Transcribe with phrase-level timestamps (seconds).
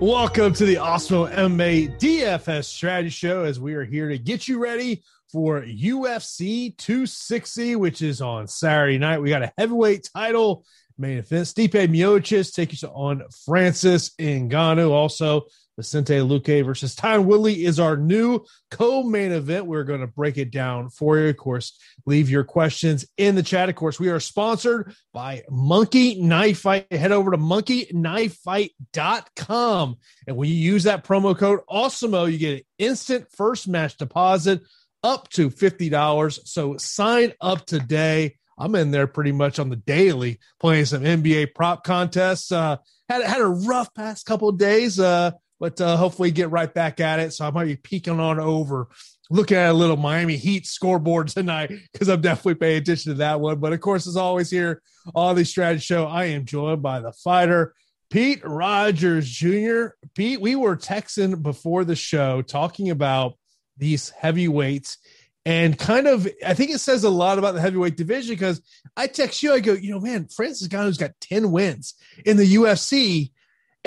[0.00, 4.62] Welcome to the Awesemo MMA DFS Strategy Show as we are here to get you
[4.62, 9.20] ready for UFC 260, which is on Saturday night.
[9.20, 10.64] We got a heavyweight title
[10.98, 11.46] main event.
[11.48, 14.92] Stipe Miocic taking on Francis Ngannou.
[14.92, 15.46] Also,
[15.78, 19.66] Vicente Luque versus Tyron Woodley is our new co-main event.
[19.66, 21.28] We're going to break it down for you.
[21.28, 23.68] Of course, leave your questions in the chat.
[23.68, 26.92] Of course, we are sponsored by Monkey Knife Fight.
[26.92, 29.96] Head over to monkeyknifefight.com.
[30.26, 34.62] And when you use that promo code AWESEMO, you get an instant first match deposit
[35.04, 36.40] up to $50.
[36.44, 38.34] So sign up today.
[38.58, 42.50] I'm in there pretty much on the daily playing some NBA prop contests.
[42.50, 42.78] Uh,
[43.08, 44.98] had had a rough past couple days.
[44.98, 45.30] Uh,
[45.60, 47.32] but uh, hopefully get right back at it.
[47.32, 48.88] So I might be peeking on over,
[49.30, 53.40] looking at a little Miami Heat scoreboard tonight because I'm definitely paying attention to that
[53.40, 53.58] one.
[53.58, 54.82] But of course, as always, here
[55.14, 57.74] on the Strategy Show, I am joined by the fighter.
[58.10, 59.88] Pete Rogers Jr.
[60.14, 63.34] Pete, we were texting before the show talking about
[63.76, 64.96] these heavyweights
[65.44, 68.60] and kind of, I think it says a lot about the heavyweight division because
[68.96, 71.94] I text you, I go, you know, man, Francis Ngannou's got 10 wins
[72.26, 73.30] in the UFC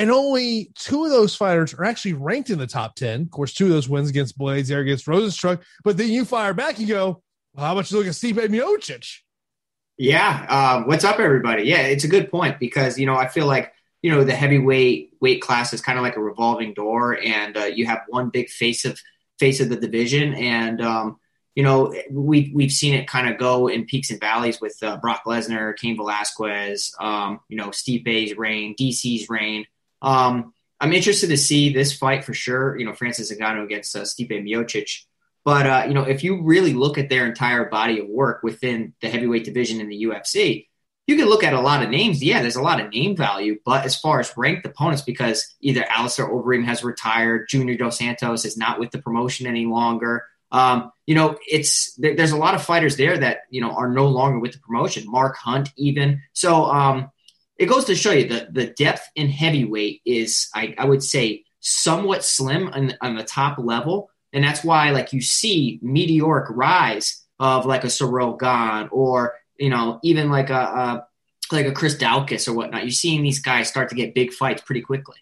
[0.01, 3.22] and only two of those fighters are actually ranked in the top 10.
[3.22, 5.62] Of course, two of those wins against Blaydes, there against Rozenstruik.
[5.84, 7.22] But then you fire back and go,
[7.53, 9.19] well, how much you look at Stipe Miocic?
[10.00, 10.47] Yeah.
[10.50, 11.66] Um, what's up, everybody?
[11.66, 15.12] Yeah, it's a good point because, you know, I feel like, you know, the heavyweight
[15.22, 18.50] weight class is kind of like a revolving door and uh, you have one big
[18.50, 19.00] face of
[19.38, 20.33] face of the division.
[20.33, 21.19] And, um,
[21.53, 24.97] you know, we've, we've seen it kind of go in peaks and valleys with uh,
[24.97, 29.68] Brock Lesnar, Cain Velasquez, um, you know, Stipe's reign, DC's reign.
[30.01, 32.78] Um, I'm interested to see this fight for sure.
[32.78, 35.03] You know, Francis Ngannou against uh, Stipe Miocic.
[35.44, 38.94] But uh, you know, if you really look at their entire body of work within
[39.01, 40.67] the heavyweight division in the UFC,
[41.07, 42.23] you can look at a lot of names.
[42.23, 45.85] Yeah, there's a lot of name value, but as far as ranked opponents, because either
[45.89, 50.25] Alistair Overeem has retired, Junior Dos Santos is not with the promotion any longer.
[50.51, 53.89] Um, you know, it's there, there's a lot of fighters there that you know are
[53.89, 55.09] no longer with the promotion.
[55.09, 56.66] Mark Hunt, even so.
[56.66, 57.12] Um,
[57.62, 61.44] it goes to show you that the depth in heavyweight is, I, I would say,
[61.60, 64.10] somewhat slim on, on the top level.
[64.34, 69.70] And that's why, like, you see meteoric rise of like a Ciryl Gane or, you
[69.70, 71.08] know, even like a, a
[71.52, 72.81] like a Chris Daukaus or whatnot.
[72.81, 75.18] You're seeing these guys start to get big fights pretty quickly.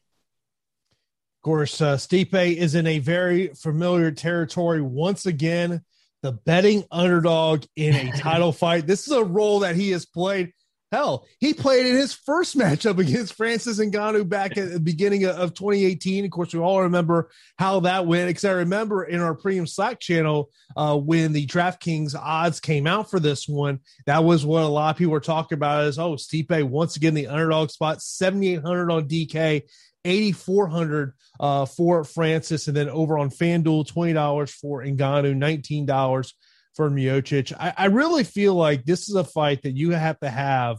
[1.40, 5.84] Of course, uh, Stipe is in a very familiar territory once again.
[6.22, 8.88] The betting underdog in a title fight.
[8.88, 10.54] This is a role that he has played
[10.92, 15.54] Hell, he played in his first matchup against Francis Ngannou back at the beginning of
[15.54, 16.26] 2018.
[16.26, 18.28] Of course, we all remember how that went.
[18.30, 23.12] Because I remember in our premium Slack channel uh, when the DraftKings odds came out
[23.12, 25.86] for this one, that was what a lot of people were talking about.
[25.86, 29.64] Is oh, Stipe once again the underdog spot, 7,800 on DK.
[30.06, 36.34] 8400 uh, for Francis, and then over on FanDuel, $20 for Ngannou, $19
[36.80, 37.52] for Miocic.
[37.60, 40.78] I, I really feel like this is a fight that you have to have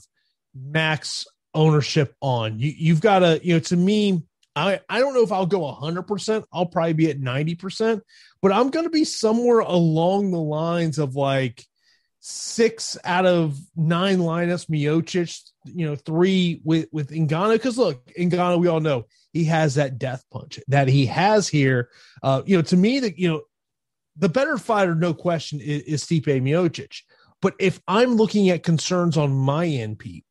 [0.54, 2.58] max ownership on.
[2.58, 4.22] You you've got to, you know, to me,
[4.56, 6.44] I, I don't know if I'll go 100%.
[6.54, 8.00] I'll probably be at 90%,
[8.40, 11.66] but I'm going to be somewhere along the lines of like
[12.20, 17.56] six out of nine lineups, Miocic, you know, three with, with Ngannou.
[17.56, 19.04] Because look, Ngannou, we all know
[19.34, 21.90] he has that death punch that he has here.
[22.22, 23.42] Uh, you know, to me, that, you know,
[24.20, 27.02] the better fighter, no question, is, is Stipe Miocic.
[27.42, 30.24] But if I'm looking at concerns on my end, Pete,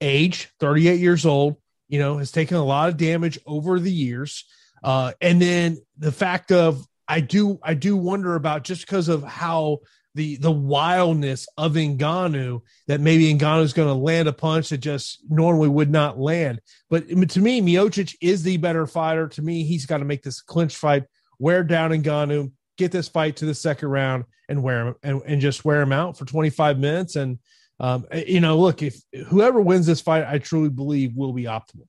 [0.00, 1.56] age, 38 years old,
[1.88, 4.44] you know, has taken a lot of damage over the years.
[4.82, 9.22] Uh, and then the fact of I do I do wonder about just because of
[9.22, 9.80] how
[10.14, 14.78] the the wildness of Ngannou that maybe Ngannou is going to land a punch that
[14.78, 16.60] just normally would not land.
[16.90, 19.28] But to me, Miocic is the better fighter.
[19.28, 21.04] To me, he's got to make this clinch fight,
[21.38, 25.40] wear down Ngannou, get this fight to the second round and wear him and, and
[25.40, 27.16] just wear him out for 25 minutes.
[27.16, 27.38] And,
[27.80, 31.44] um, eh, you know, look, if whoever wins this fight, I truly believe will be
[31.44, 31.86] optimal.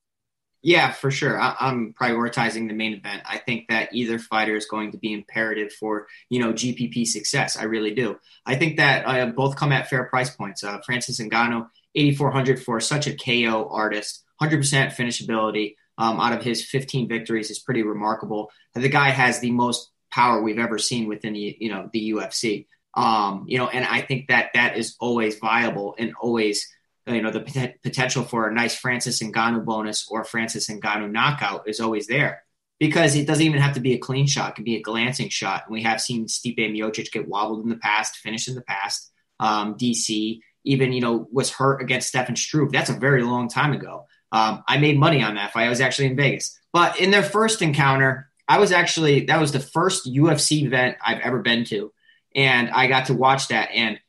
[0.61, 1.39] Yeah, for sure.
[1.39, 3.21] I, am prioritizing the main event.
[3.23, 7.55] I think that either fighter is going to be imperative for you know GPP success.
[7.55, 8.17] I really do.
[8.47, 10.63] I think that uh, both come at fair price points.
[10.63, 14.59] Uh, Francis Ngannou, 8,400 for such a KO artist, 100%
[14.95, 18.51] finishability um, out of his 15 victories is pretty remarkable.
[18.73, 22.67] The guy has the most power we've ever seen within the you know the UFC.
[22.93, 26.65] Um, you know, and I think that that is always viable and always
[27.05, 31.67] you know the pot- potential for a nice Francis Ngannou bonus or Francis Ngannou knockout
[31.67, 32.43] is always there
[32.79, 35.29] because it doesn't even have to be a clean shot; it can be a glancing
[35.29, 35.63] shot.
[35.65, 39.11] And we have seen Stipe Miocic get wobbled in the past, finished in the past.
[39.37, 42.71] Um, DC even you know was hurt against Stefan Struve.
[42.71, 44.07] That's a very long time ago.
[44.31, 45.65] Um, I made money on that fight.
[45.65, 46.57] I was actually in Vegas.
[46.73, 51.19] But in their first encounter, I was actually that was the first UFC event I've
[51.21, 51.91] ever been to,
[52.35, 53.71] and I got to watch that.
[53.73, 53.99] And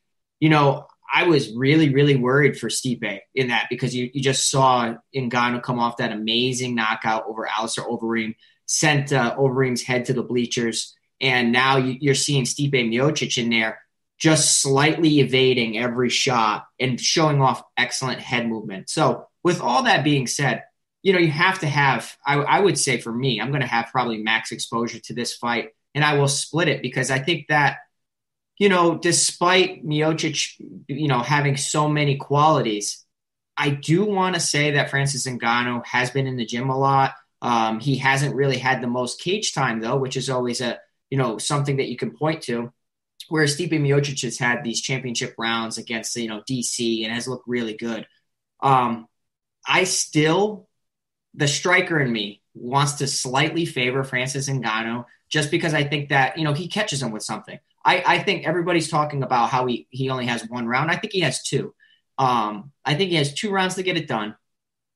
[0.41, 4.51] you know, I was really, really worried for Stipe in that because you, you just
[4.51, 8.35] saw Ngannou come off that amazing knockout over Alistair Overeem,
[8.67, 13.51] sent uh, Overeem's head to the bleachers, and now you, are seeing Stipe Miocic in
[13.51, 13.81] there
[14.19, 18.89] just slightly evading every shot and showing off excellent head movement.
[18.89, 20.65] So, with all that being said,
[21.07, 23.67] you know, you have to have, I, I would say for me, I'm going to
[23.69, 27.47] have probably max exposure to this fight, and I will split it because I think
[27.47, 27.77] that,
[28.59, 30.55] you know, despite Miocic,
[30.89, 33.05] you know, having so many qualities,
[33.57, 37.15] I do want to say that Francis Ngannou has been in the gym a lot.
[37.41, 41.19] Um, he hasn't really had the most cage time though, which is always a, you
[41.19, 42.73] know, something that you can point to.
[43.29, 47.47] Whereas Stipe Miocic has had these championship rounds against you know DC and has looked
[47.47, 48.09] really good.
[48.61, 49.07] Um,
[49.69, 50.66] I still,
[51.37, 56.39] the striker in me wants to slightly favor Francis Ngannou just because I think that
[56.39, 57.59] you know he catches him with something.
[57.85, 60.91] I, I think everybody's talking about how he he only has one round.
[60.91, 61.75] I think he has two.
[62.19, 64.35] Um, I think he has two rounds to get it done.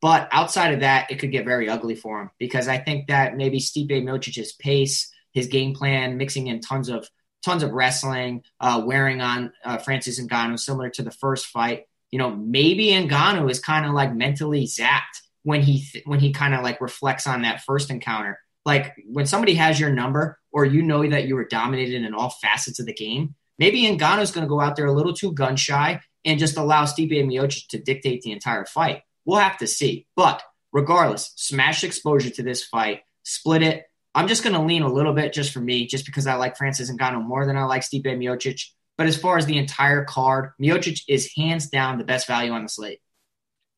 [0.00, 3.37] But outside of that, it could get very ugly for him because I think that
[3.37, 7.08] maybe Stipe Miocic's pace, his game plan, mixing in tons of
[7.44, 11.84] tons of wrestling, uh, wearing on uh, Francis Ngannou, similar to the first fight.
[12.10, 16.32] You know, maybe Ngannou is kind of like mentally zapped when he th- when he
[16.32, 18.38] kind of like reflects on that first encounter.
[18.64, 22.31] Like when somebody has your number, or you know that you were dominated in all
[22.31, 25.56] facets of the game, maybe Ngannou's going to go out there a little too gun
[25.56, 29.02] shy and just allow Stipe Miocic to dictate the entire fight.
[29.25, 30.06] We'll have to see.
[30.16, 30.42] But
[30.73, 35.14] regardless, smash exposure to this fight, split it, I'm just going to lean a little
[35.14, 38.04] bit just for me, just because I like Francis Ngannou more than I like Stipe
[38.04, 38.64] Miocic.
[38.99, 42.64] But as far as the entire card, Miocic is hands down the best value on
[42.64, 43.00] the slate.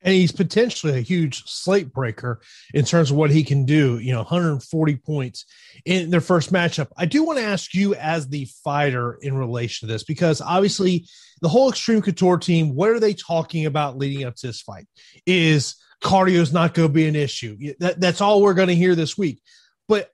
[0.03, 2.41] And he's potentially a huge slate breaker
[2.75, 5.45] in terms of what he can do, you know, 140 points
[5.85, 6.89] in their first matchup.
[6.97, 11.07] I do want to ask you, as the fighter, in relation to this, because obviously
[11.41, 14.87] the whole Extreme Couture team, what are they talking about leading up to this fight?
[15.27, 17.75] Is cardio is not going to be an issue.
[17.79, 19.41] That, that's all we're going to hear this week.
[19.89, 20.11] But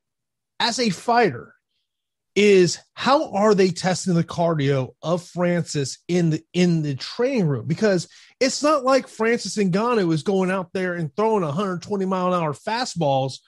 [0.61, 1.55] as a fighter
[2.39, 7.67] is how are they testing the cardio of Francis in the in the training room?
[7.67, 12.41] Because it's not like Francis Ngannou is going out there and throwing 120 mile an
[12.41, 13.39] hour fastballs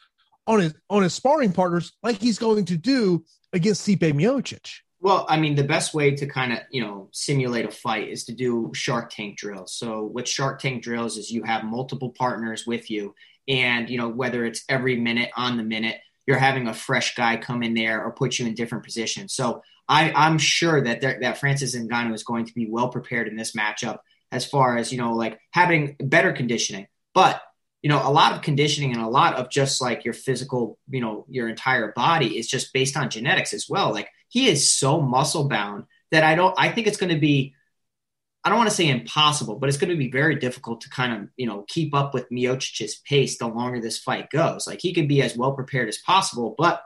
[0.49, 4.79] on his on his sparring partners like he's going to do against Stipe Miocic.
[4.99, 8.25] Well, I mean, the best way to kind of you know simulate a fight is
[8.25, 9.73] to do Shark Tank drills.
[9.73, 13.15] So, what Shark Tank drills is you have multiple partners with you,
[13.47, 17.37] and you know whether it's every minute on the minute you're having a fresh guy
[17.37, 19.35] come in there or put you in different positions.
[19.35, 23.37] So I, I'm sure that that Francis Ngannou is going to be well prepared in
[23.37, 23.99] this matchup
[24.31, 26.87] as far as you know, like having better conditioning.
[27.15, 27.43] But
[27.83, 31.01] you know, a lot of conditioning and a lot of just like your physical, you
[31.01, 33.93] know, your entire body is just based on genetics as well.
[33.93, 36.55] Like he is so muscle bound that I don't.
[36.59, 37.55] I think it's going to be
[38.43, 41.13] I don't want to say impossible, but it's going to be very difficult to kind
[41.13, 44.67] of, you know, keep up with Miocic's pace the longer this fight goes.
[44.67, 46.83] Like he can be as well prepared as possible, but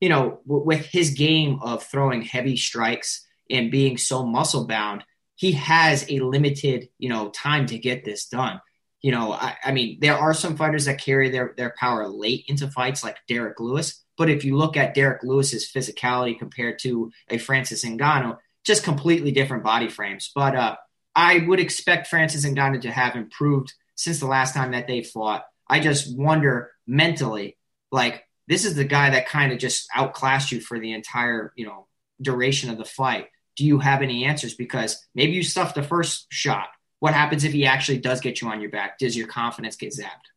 [0.00, 5.04] you know, w- with his game of throwing heavy strikes and being so muscle bound,
[5.34, 8.60] he has a limited, you know, time to get this done.
[9.00, 12.44] You know, I, I mean, there are some fighters that carry their their power late
[12.48, 14.04] into fights, like Derek Lewis.
[14.16, 19.30] But if you look at Derek Lewis's physicality compared to a Francis Ngannou, just completely
[19.30, 20.32] different body frames.
[20.34, 20.76] But uh,
[21.18, 25.02] I would expect Francis and Ngannou to have improved since the last time that they
[25.02, 25.44] fought.
[25.68, 27.58] I just wonder mentally,
[27.90, 31.66] like this is the guy that kind of just outclassed you for the entire, you
[31.66, 31.88] know,
[32.22, 33.26] duration of the fight.
[33.56, 34.54] Do you have any answers?
[34.54, 36.68] Because maybe you stuffed the first shot.
[37.00, 39.00] What happens if he actually does get you on your back?
[39.00, 40.30] Does your confidence get zapped?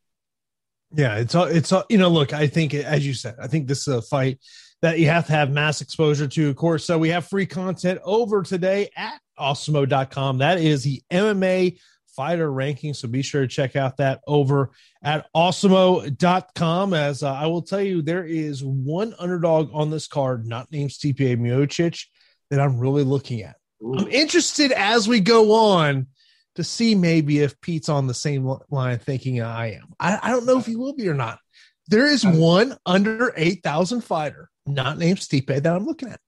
[0.96, 2.10] Yeah, it's all it's all, you know.
[2.10, 4.40] Look, I think as you said, I think this is a fight
[4.82, 6.86] that you have to have mass exposure to, of course.
[6.86, 10.40] So we have free content over today at awesemo.com.
[10.40, 11.80] That is the MMA
[12.16, 12.94] fighter ranking.
[12.94, 14.72] So be sure to check out that over
[15.04, 16.94] at awesemo.com.
[16.94, 20.92] As uh, I will tell you, there is one underdog on this card, not named
[20.92, 22.06] Stipe Miocic,
[22.50, 23.56] that I'm really looking at.
[23.84, 23.96] Ooh.
[23.98, 26.08] I'm interested as we go on
[26.56, 29.94] to see maybe if Pete's on the same line thinking I am.
[30.00, 31.40] I, I don't know if he will be or not.
[31.88, 36.20] There is one under 8,000 fighter, not named Stipe, that I'm looking at.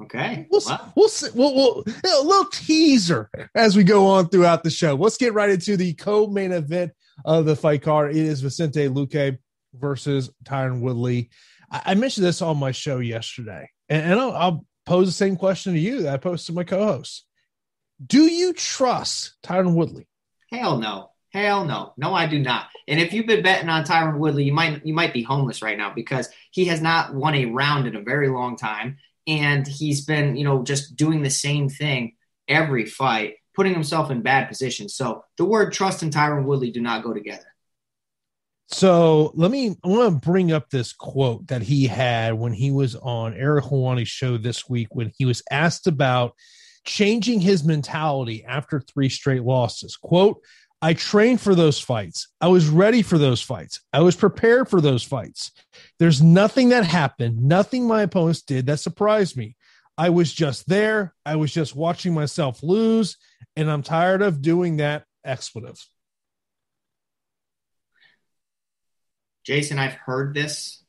[0.00, 0.46] Okay.
[0.50, 0.92] We'll, wow.
[0.96, 4.94] we'll, see, we'll, we'll, a little teaser as we go on throughout the show.
[4.94, 6.92] Let's get right into the co-main event
[7.24, 8.12] of the fight card.
[8.12, 9.38] It is Vicente Luque
[9.74, 11.30] versus Tyron Woodley.
[11.70, 15.36] I, I mentioned this on my show yesterday, and, and I'll, I'll, pose the same
[15.36, 17.24] question to you that I posed to my co-host.
[18.04, 20.08] Do you trust Tyron Woodley?
[20.50, 21.10] Hell no.
[21.32, 22.66] Hell no, no, I do not.
[22.86, 25.78] And if you've been betting on Tyron Woodley, you might you might be homeless right
[25.78, 30.04] now because he has not won a round in a very long time, and he's
[30.04, 32.14] been you know just doing the same thing
[32.48, 34.94] every fight, putting himself in bad positions.
[34.94, 37.46] So the word trust and Tyron Woodley do not go together.
[38.68, 42.70] So let me I want to bring up this quote that he had when he
[42.70, 46.34] was on Ariel Helwani's show this week when he was asked about
[46.84, 49.96] changing his mentality after three straight losses.
[49.96, 50.40] Quote,
[50.84, 52.26] I trained for those fights.
[52.40, 53.80] I was ready for those fights.
[53.92, 55.52] I was prepared for those fights.
[56.00, 59.56] There's nothing that happened, nothing my opponents did that surprised me.
[59.96, 61.14] I was just there.
[61.24, 63.16] I was just watching myself lose,
[63.54, 65.78] and I'm tired of doing that expletive.
[69.44, 70.82] Jason, I've heard this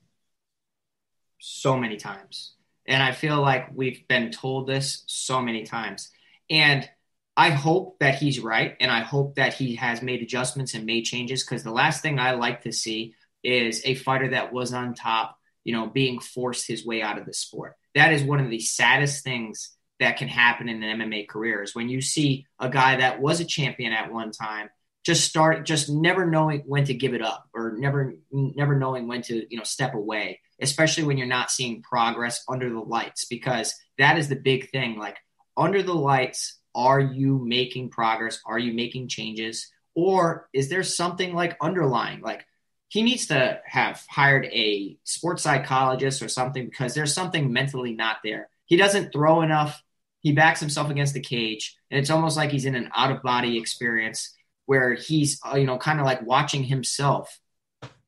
[1.40, 2.56] so many times.
[2.88, 6.10] And I feel like we've been told this so many times.
[6.50, 6.90] And
[7.36, 8.76] I hope that he's right.
[8.80, 12.20] And I hope that he has made adjustments and made changes because the last thing
[12.20, 16.68] I like to see is a fighter that was on top, you know, being forced
[16.68, 17.76] his way out of the sport.
[17.96, 21.76] That is one of the saddest things that can happen in an MMA career is
[21.76, 24.70] when you see a guy that was a champion at one time
[25.04, 29.22] just start just never knowing when to give it up or never never knowing when
[29.22, 33.74] to you know step away especially when you're not seeing progress under the lights because
[33.98, 35.18] that is the big thing like
[35.58, 41.34] under the lights are you making progress are you making changes or is there something
[41.34, 42.46] like underlying like
[42.88, 48.18] he needs to have hired a sports psychologist or something because there's something mentally not
[48.24, 49.84] there he doesn't throw enough
[50.20, 53.22] he backs himself against the cage and it's almost like he's in an out of
[53.22, 57.40] body experience where he's uh, you know kind of like watching himself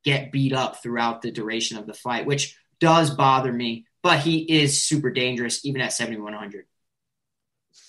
[0.06, 3.86] get beat up throughout the duration of the fight, which does bother me.
[4.04, 6.66] But he is super dangerous even at 7100.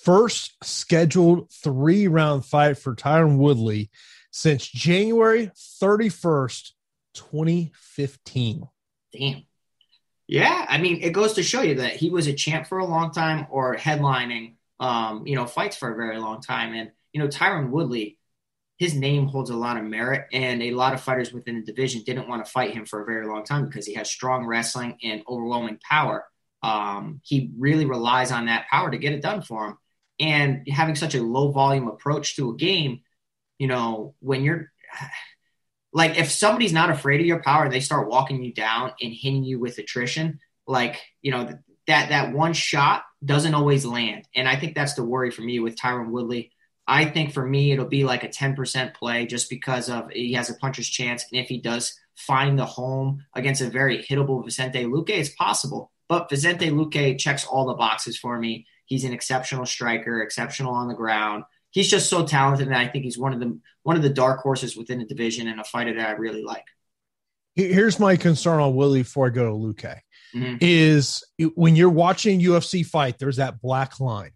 [0.03, 3.91] First scheduled three round fight for Tyron Woodley
[4.31, 5.51] since January
[5.83, 6.73] 31st,
[7.15, 8.69] 2015.
[9.13, 9.43] Damn.
[10.29, 12.85] Yeah, I mean, it goes to show you that he was a champ for a
[12.85, 16.75] long time or headlining, um, you know, fights for a very long time.
[16.75, 18.19] And, you know, Tyron Woodley,
[18.77, 22.03] his name holds a lot of merit, and a lot of fighters within the division
[22.03, 24.99] didn't want to fight him for a very long time because he has strong wrestling
[25.03, 26.27] and overwhelming power.
[26.67, 29.79] Um, he really relies on that power to get it done for him.
[30.19, 33.03] And having such a low volume approach to a game,
[33.57, 34.73] you know, when you're
[35.93, 39.45] like, if somebody's not afraid of your power, they start walking you down and hitting
[39.45, 41.45] you with attrition, like, you know,
[41.87, 44.27] that that one shot doesn't always land.
[44.35, 46.51] And I think that's the worry for me with Tyron Woodley.
[46.89, 50.51] I think for me, it'll be like a 10% play just because of he has
[50.51, 51.25] a puncher's chance.
[51.31, 55.93] And if he does find the home against a very hittable Vicente Luque, it's possible.
[56.09, 58.67] But Vicente Luque checks all the boxes for me.
[58.85, 61.45] He's an exceptional striker, exceptional on the ground.
[61.71, 64.41] He's just so talented, and I think he's one of the one of the dark
[64.41, 66.65] horses within the division and a fighter that I really like.
[67.55, 69.99] Here's my concern on Willie before I go to Luque.
[70.35, 70.57] Mm-hmm.
[70.61, 74.33] Is when you're watching UFC fight, there's that black line.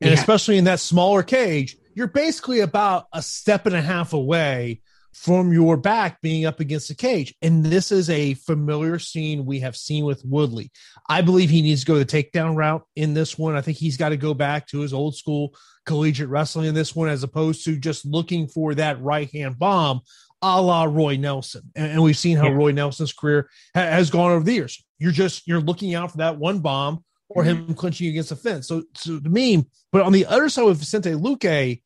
[0.00, 0.18] And yeah.
[0.18, 4.80] especially in that smaller cage, you're basically about a step and a half away
[5.12, 7.34] from your back being up against the cage.
[7.42, 10.70] And this is a familiar scene we have seen with Woodley.
[11.08, 13.56] I believe he needs to go the takedown route in this one.
[13.56, 16.94] I think he's got to go back to his old school collegiate wrestling in this
[16.94, 20.00] one, as opposed to just looking for that right hand bomb
[20.42, 21.70] a la Roy Nelson.
[21.74, 22.54] And, we've seen how yeah.
[22.54, 24.82] Roy Nelson's career has gone over the years.
[24.98, 27.72] You're just, you're looking out for that one bomb or him mm-hmm.
[27.74, 28.66] clinching against the fence.
[28.66, 31.82] So, so to me, but on the other side with Vicente Luque,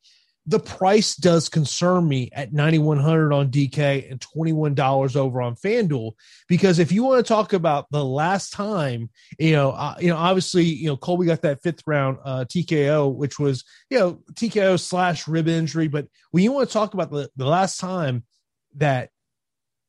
[0.47, 6.11] the price does concern me at 9100 on DK and $21 over on FanDuel
[6.47, 9.09] because if you want to talk about the last time,
[9.39, 13.13] you know, uh, you know, obviously, you know, Colby got that fifth round uh, TKO,
[13.15, 15.87] which was, you know, TKO slash rib injury.
[15.87, 18.23] But when you want to talk about the, the last time
[18.75, 19.09] that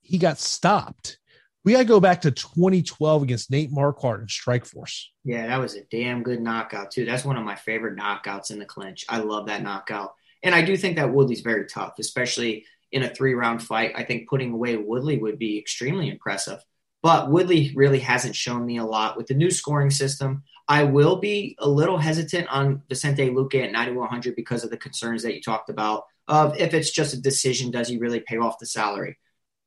[0.01, 1.19] he got stopped,
[1.67, 5.07] we got to go back to 2012 against Nate Marquardt in Strikeforce.
[5.25, 7.05] Yeah, that was a damn good knockout too.
[7.05, 9.05] That's one of my favorite knockouts in the clinch.
[9.09, 13.15] I love that knockout, and I do think that Woodley's very tough, especially in a
[13.15, 13.93] three round fight.
[13.97, 16.65] I think putting away Woodley would be extremely impressive.
[17.03, 20.43] But Woodley really hasn't shown me a lot with the new scoring system.
[20.67, 25.23] I will be a little hesitant on Vicente Luque at 9100 because of the concerns
[25.23, 26.05] that you talked about.
[26.27, 29.17] Of if it's just a decision, does he really pay off the salary?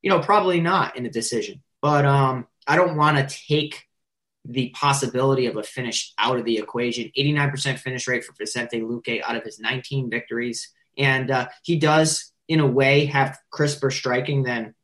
[0.02, 3.86] You know, probably not in a decision but um, I don't want to take
[4.44, 7.10] the possibility of a finish out of the equation.
[7.16, 10.70] 89% finish rate for Vicente Luque out of his 19 victories.
[10.96, 14.74] And uh, he does, in a way, have crisper striking than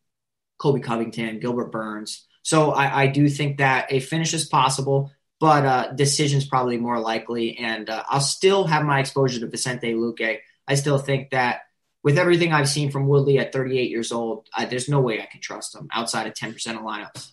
[0.58, 2.26] Colby Covington, Gilbert Burns.
[2.42, 5.10] So I, I do think that a finish is possible,
[5.40, 7.58] but uh, decision's probably more likely.
[7.58, 10.38] And uh, I'll still have my exposure to Vicente Luque.
[10.68, 11.62] I still think that
[12.02, 15.26] with everything I've seen from Woodley at 38 years old, I, there's no way I
[15.26, 17.32] can trust him outside of 10% of lineups.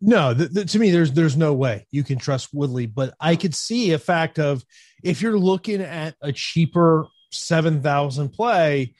[0.00, 3.92] No, to me, there's there's no way you can trust Woodley, but I could see
[3.92, 4.64] a fact of
[5.02, 8.94] if you're looking at a cheaper seven thousand play,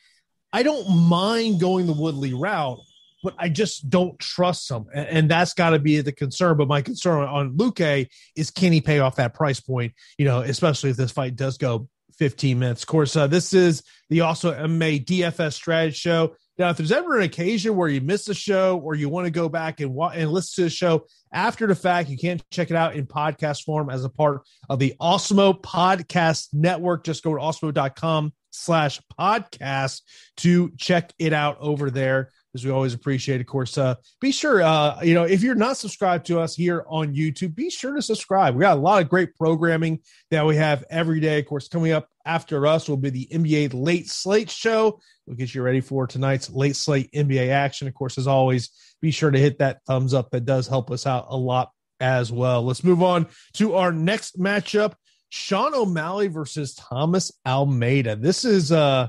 [0.52, 2.78] I don't mind going the Woodley route,
[3.22, 6.56] but I just don't trust him, and, and that's got to be the concern.
[6.56, 9.92] But my concern on Luque is can he pay off that price point?
[10.16, 12.82] You know, especially if this fight does go 15 minutes.
[12.82, 16.34] Of course, uh, this is the Awesemo MMA DFS strategy show.
[16.58, 19.30] Now, if there's ever an occasion where you miss a show or you want to
[19.30, 22.70] go back and wa- and listen to the show after the fact, you can check
[22.70, 27.04] it out in podcast form as a part of the Awesemo Podcast Network.
[27.04, 30.00] Just go to awesemo.com slash podcast
[30.38, 34.62] to check it out over there as we always appreciate of course uh, be sure
[34.62, 38.02] uh, you know if you're not subscribed to us here on youtube be sure to
[38.02, 38.54] subscribe.
[38.54, 41.38] We got a lot of great programming that we have every day.
[41.38, 45.00] Of course coming up after us will be the nba late slate show.
[45.26, 47.88] We'll get you ready for tonight's late slate nba action.
[47.88, 50.30] Of course as always be sure to hit that thumbs up.
[50.30, 52.62] That does help us out a lot as well.
[52.62, 54.94] Let's move on to our next matchup
[55.28, 58.16] Sean O'Malley versus Thomas Almeida.
[58.16, 59.08] This is uh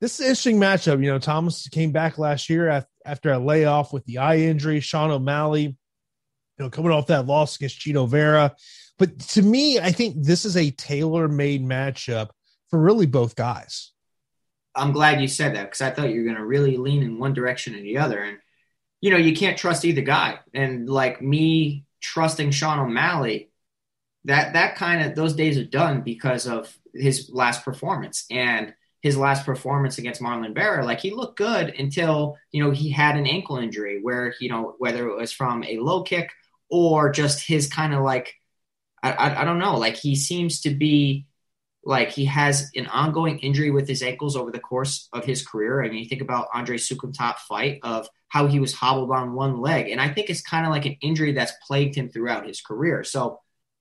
[0.00, 1.02] this is an interesting matchup.
[1.02, 4.80] You know, Thomas came back last year after a layoff with the eye injury.
[4.80, 5.76] Sean O'Malley, you
[6.58, 8.54] know, coming off that loss against Chito Vera.
[8.98, 12.30] But to me, I think this is a tailor-made matchup
[12.70, 13.92] for really both guys.
[14.74, 17.18] I'm glad you said that because I thought you were going to really lean in
[17.18, 18.22] one direction or the other.
[18.22, 18.38] And,
[19.00, 20.38] you know, you can't trust either guy.
[20.54, 23.50] And like me trusting Sean O'Malley,
[24.24, 29.16] that that kind of those days are done because of his last performance and his
[29.16, 30.84] last performance against Marlon Vera.
[30.84, 34.74] Like he looked good until you know he had an ankle injury where you know
[34.78, 36.30] whether it was from a low kick
[36.70, 38.34] or just his kind of like
[39.02, 41.26] I, I, I don't know like he seems to be
[41.84, 45.82] like he has an ongoing injury with his ankles over the course of his career.
[45.82, 49.60] I mean, you think about Andre Soukhamthath fight of how he was hobbled on one
[49.60, 52.60] leg, and I think it's kind of like an injury that's plagued him throughout his
[52.60, 53.04] career.
[53.04, 53.40] So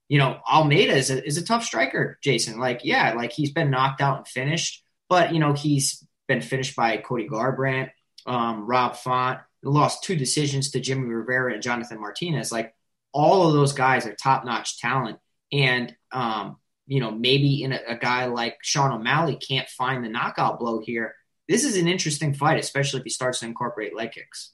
[0.10, 2.60] you know, Almeida is a, is a tough striker, Jason.
[2.60, 6.76] Like, yeah, like he's been knocked out and finished, but, you know, he's been finished
[6.76, 7.92] by Cody Garbrandt,
[8.26, 12.52] um, Rob Font, lost two decisions to Jimmy Rivera and Jonathan Martinez.
[12.52, 12.74] Like,
[13.14, 15.20] all of those guys are top notch talent.
[15.52, 20.10] And, um, you know, maybe in a, a guy like Sean O'Malley can't find the
[20.10, 21.16] knockout blow here.
[21.48, 24.52] This is an interesting fight, especially if he starts to incorporate leg kicks.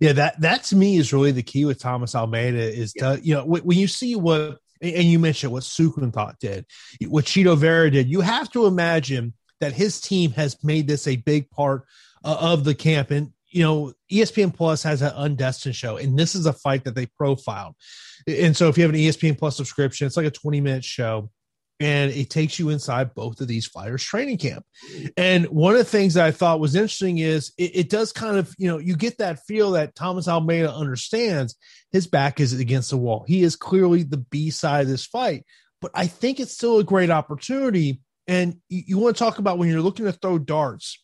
[0.00, 3.34] Yeah, that that to me is really the key with Thomas Almeida is to you
[3.34, 6.66] know when you see what and you mentioned what Soukhamthath did,
[7.06, 8.08] what Chito Vera did.
[8.08, 11.84] You have to imagine that his team has made this a big part
[12.22, 13.10] uh, of the camp.
[13.10, 16.94] And, you know, ESPN Plus has an undestined show, and this is a fight that
[16.94, 17.74] they profiled.
[18.26, 21.30] And so if you have an ESPN Plus subscription, it's like a 20 minute show
[21.80, 24.64] and it takes you inside both of these fighters training camp
[25.16, 28.36] and one of the things that i thought was interesting is it, it, does kind
[28.36, 31.56] of you know you get that feel that thomas almeida understands
[31.90, 35.44] his back is against the wall he is clearly the b side of this fight
[35.80, 39.58] but i think it's still a great opportunity and you, you want to talk about
[39.58, 41.02] when you're looking to throw darts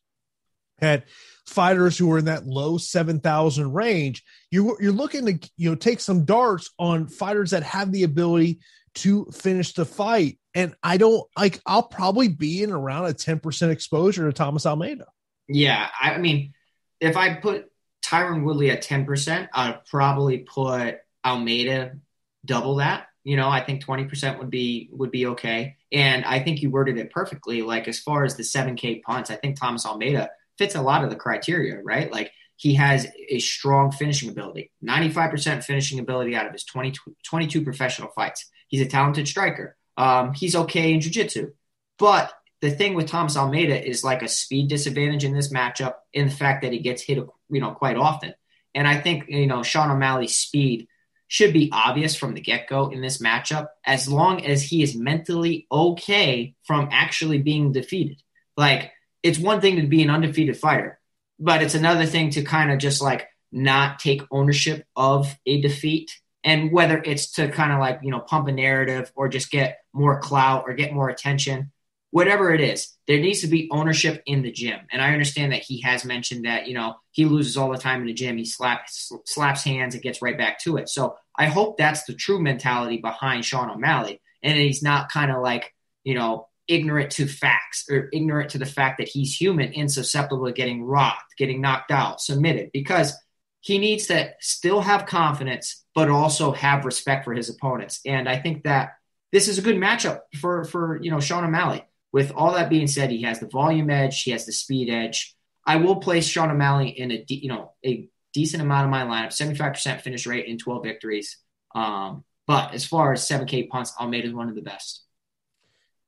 [0.80, 1.04] at
[1.46, 6.00] fighters who are in that low 7000 range you're, you're looking to you know take
[6.00, 8.60] some darts on fighters that have the ability
[8.94, 10.38] to finish the fight.
[10.54, 15.06] And I don't like, I'll probably be in around a 10% exposure to Thomas Almeida.
[15.48, 15.88] Yeah.
[16.00, 16.52] I mean,
[17.00, 17.66] if I put
[18.04, 21.96] Tyron Woodley at 10%, I'd probably put Almeida
[22.44, 23.06] double that.
[23.24, 25.76] You know, I think 20% would be would be okay.
[25.92, 27.62] And I think you worded it perfectly.
[27.62, 31.10] Like as far as the 7K punts, I think Thomas Almeida fits a lot of
[31.10, 32.10] the criteria, right?
[32.10, 36.92] Like he has a strong finishing ability, 95% finishing ability out of his 20,
[37.24, 38.50] 22 professional fights.
[38.68, 39.76] He's a talented striker.
[39.96, 41.52] Um, he's okay in jiu-jitsu.
[41.98, 46.26] But the thing with Thomas Almeida is like a speed disadvantage in this matchup in
[46.28, 48.34] the fact that he gets hit, you know, quite often.
[48.74, 50.86] And I think, you know, Sean O'Malley's speed
[51.30, 55.64] should be obvious from the get-go in this matchup as long as he is mentally
[55.70, 58.20] okay from actually being defeated.
[58.56, 58.90] Like
[59.22, 60.98] it's one thing to be an undefeated fighter,
[61.38, 66.10] but it's another thing to kind of just like not take ownership of a defeat
[66.42, 69.78] and whether it's to kind of like you know pump a narrative or just get
[69.92, 71.70] more clout or get more attention
[72.10, 74.78] whatever it is there needs to be ownership in the gym.
[74.92, 78.00] And i understand that he has mentioned that you know he loses all the time
[78.00, 78.36] in the gym.
[78.36, 80.88] He slaps slaps hands and gets right back to it.
[80.88, 84.20] So i hope that's the true mentality behind sean o'malley.
[84.42, 88.66] And he's not kind of like you know ignorant to facts or ignorant to the
[88.66, 92.70] fact that he's human and susceptible to getting rocked getting knocked out submitted.
[92.72, 93.14] Because
[93.60, 98.00] he needs to still have confidence, but also have respect for his opponents.
[98.06, 98.94] And I think that
[99.32, 101.84] this is a good matchup for for you know Sean O'Malley.
[102.12, 105.34] With all that being said, he has the volume edge, he has the speed edge.
[105.66, 109.32] I will place Sean O'Malley in a you know a decent amount of my lineup,
[109.32, 111.36] seventy five percent finish rate in twelve victories.
[111.74, 115.04] Um, but as far as seven K punts, Almeida is one of the best.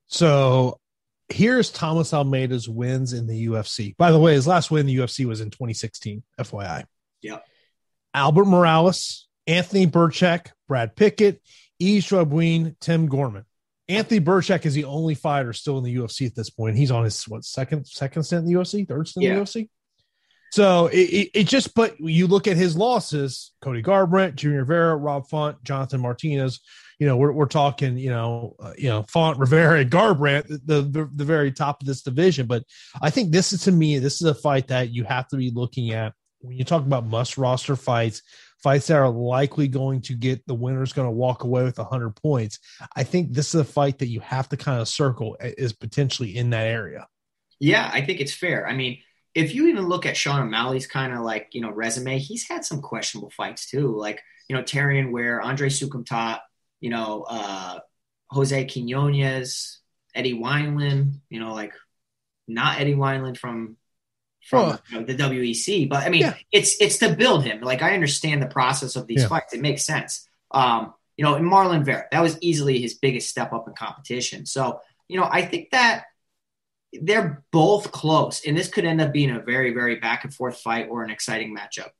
[0.09, 0.79] So
[1.29, 3.97] here's Thomas Almeida's wins in the UFC.
[3.97, 6.23] By the way, his last win in the UFC was in 2016.
[6.39, 6.85] FYI.
[7.23, 7.39] Yeah.
[8.15, 11.41] Albert Morales, Anthony Birchak, Brad Pickett,
[11.81, 13.45] Yves Jabouin, Tim Gorman.
[13.93, 16.77] Anthony Birchak is the only fighter still in the UFC at this point.
[16.77, 19.33] He's on his what second second stint in the UFC, third stint yeah.
[19.33, 19.69] in the UFC.
[20.53, 24.97] So it, it, it, just but you look at his losses: Cody Garbrandt, Junior Rivera,
[24.97, 26.61] Rob Font, Jonathan Martinez.
[26.99, 30.83] You know, we're, we're talking, you know, uh, you know, Font, Rivera, and Garbrandt, the,
[30.83, 32.47] the the very top of this division.
[32.47, 32.65] But
[33.01, 35.51] I think this is to me, this is a fight that you have to be
[35.51, 38.23] looking at when you talk about must roster fights
[38.63, 42.11] fights that are likely going to get the winner's going to walk away with 100
[42.17, 42.59] points.
[42.95, 46.37] I think this is a fight that you have to kind of circle is potentially
[46.37, 47.07] in that area.
[47.61, 48.67] Yeah, I think it's fair.
[48.67, 48.99] I mean,
[49.35, 52.65] if you even look at Sean O'Malley's kind of like, you know, resume, he's had
[52.65, 53.97] some questionable fights too.
[53.97, 56.41] Like, you know, Terrion Ware, Andre Soukhamthath,
[56.81, 57.79] you know, uh,
[58.31, 59.81] Jose Quinones,
[60.15, 61.73] Eddie Wineland, you know, like
[62.49, 63.77] not Eddie Wineland from
[64.43, 65.89] from you know, the WEC.
[65.89, 66.35] But I mean, yeah.
[66.51, 67.61] it's it's to build him.
[67.61, 69.29] Like I understand the process of these yeah.
[69.29, 70.29] fights; it makes sense.
[70.51, 74.47] Um, you know, and Marlon Vera, that was easily his biggest step up in competition.
[74.47, 76.05] So you know, I think that
[76.93, 80.59] they're both close, and this could end up being a very very back and forth
[80.59, 81.91] fight or an exciting matchup.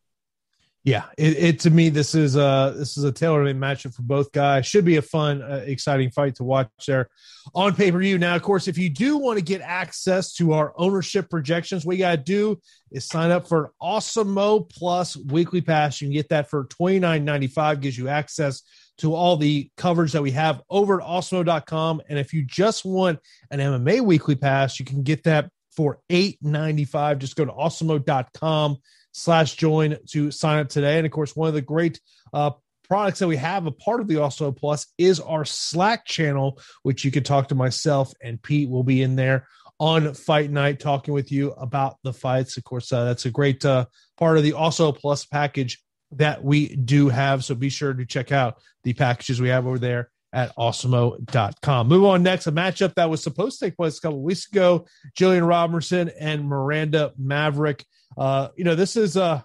[0.85, 4.33] Yeah, it, it, to me this is a this is a tailor-made matchup for both
[4.33, 4.67] guys.
[4.67, 7.09] Should be a fun, uh, exciting fight to watch there
[7.55, 8.19] on pay per view.
[8.19, 11.97] Now, of course, if you do want to get access to our ownership projections, what
[11.97, 16.01] you got to do is sign up for Awesemo Plus weekly pass.
[16.01, 17.81] You can get that for twenty nine ninety five.
[17.81, 18.63] Gives you access
[18.99, 22.03] to all the coverage that we have over at Awesemo.com.
[22.09, 23.21] And if you just want
[23.53, 27.21] an MMA weekly pass, you can get that for eight ninety five.
[27.21, 28.79] Just go to Awesemo.com
[29.13, 30.97] slash join to sign up today.
[30.99, 32.01] And of course, one of the great
[32.33, 32.53] uh,
[32.89, 37.05] products that we have, a part of the Awesemo Plus, is our Slack channel, which
[37.05, 39.47] you can talk to myself and Pete will be in there
[39.79, 42.57] on fight night talking with you about the fights.
[42.57, 46.77] Of course, uh, that's a great uh, part of the Awesemo Plus package that we
[46.77, 47.45] do have.
[47.45, 51.89] So be sure to check out the packages we have over there at awesemo.com.
[51.89, 54.87] Move on next, a matchup that was supposed to take place a couple weeks ago.
[55.19, 57.85] Jillian Robertson and Miranda Maverick.
[58.17, 59.43] Uh, you know, this is uh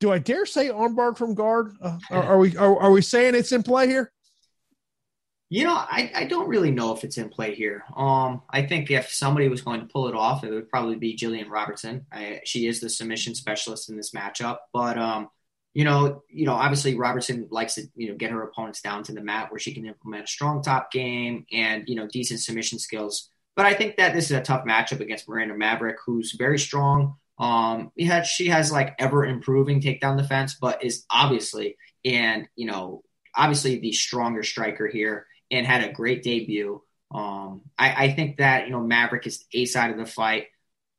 [0.00, 1.72] do I dare say armbar from guard?
[1.80, 4.10] Uh, are, are, we are, are we saying it's in play here?
[5.50, 7.84] You know, I, I don't really know if it's in play here.
[7.96, 11.16] Um, I think if somebody was going to pull it off, it would probably be
[11.16, 12.06] Jillian Robertson.
[12.12, 15.28] I, she is the submission specialist in this matchup, but um,
[15.74, 19.12] you know, you know, obviously Robertson likes to, you know, get her opponents down to
[19.12, 22.78] the mat where she can implement a strong top game and, you know, decent submission
[22.78, 23.30] skills.
[23.56, 27.16] But I think that this is a tough matchup against Miranda Maverick, who's very strong.
[27.40, 33.02] Um, had, she has like ever improving takedown defense, but is obviously and you know
[33.34, 36.82] obviously the stronger striker here and had a great debut.
[37.12, 40.46] Um, I, I think that you know Maverick is a side of the fight.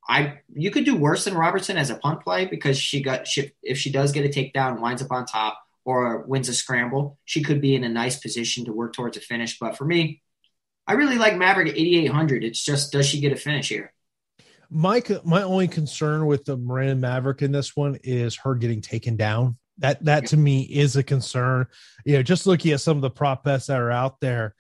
[0.08, 3.52] I you could do worse than Robertson as a punt play because she got she,
[3.62, 7.44] if she does get a takedown, winds up on top or wins a scramble, she
[7.44, 9.58] could be in a nice position to work towards a finish.
[9.60, 10.22] But for me,
[10.88, 12.44] I really like Maverick at 8800.
[12.44, 13.94] It's just does she get a finish here?
[14.74, 19.18] My my only concern with the Miranda Maverick in this one is her getting taken
[19.18, 19.58] down.
[19.80, 21.68] That that to me is a concern.
[22.06, 24.56] You know, just looking at some of the prop bets that are out there,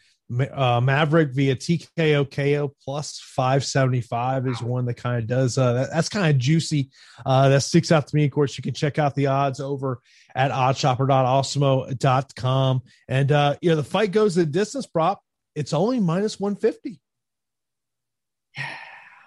[0.51, 5.91] uh, Maverick via TKO KO plus 575 is one that kind of does uh, that,
[5.91, 6.89] that's kind of juicy.
[7.25, 8.25] Uh, that sticks out to me.
[8.25, 10.01] Of course, you can check out the odds over
[10.35, 12.81] at oddshopper.awesemo.com.
[13.07, 15.21] And uh, you know, the fight goes the distance prop.
[15.55, 16.99] It's only minus 150.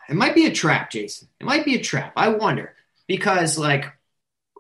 [0.09, 1.29] It might be a trap, Jason.
[1.41, 2.13] It might be a trap.
[2.17, 2.75] I wonder
[3.07, 3.87] because like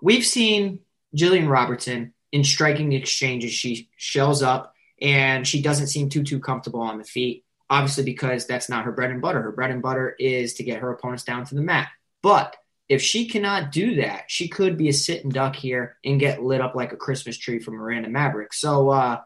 [0.03, 0.81] we've seen
[1.17, 3.53] Jillian Robertson in striking exchanges.
[3.53, 7.45] She shells up and she doesn't seem too too comfortable on the feet.
[7.71, 9.41] Obviously, because that's not her bread and butter.
[9.41, 11.89] Her bread and butter is to get her opponents down to the mat.
[12.23, 12.57] But
[12.89, 16.61] if she cannot do that, she could be a sitting duck here and get lit
[16.61, 18.53] up like a Christmas tree from Miranda Maverick.
[18.53, 19.21] So uh,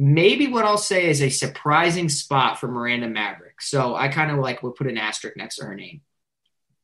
[0.00, 3.60] maybe what I'll say is a surprising spot for Miranda Maverick.
[3.60, 6.00] So I kind of like would put an asterisk next to her name.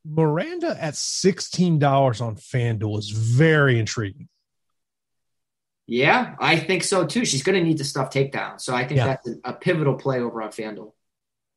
[0.04, 4.28] Miranda at $16 on FanDuel is very intriguing.
[5.86, 7.24] Yeah, I think so too.
[7.24, 8.60] She's going to need to stuff takedown.
[8.60, 9.06] So I think yeah.
[9.06, 10.92] that's a, pivotal play over on FanDuel.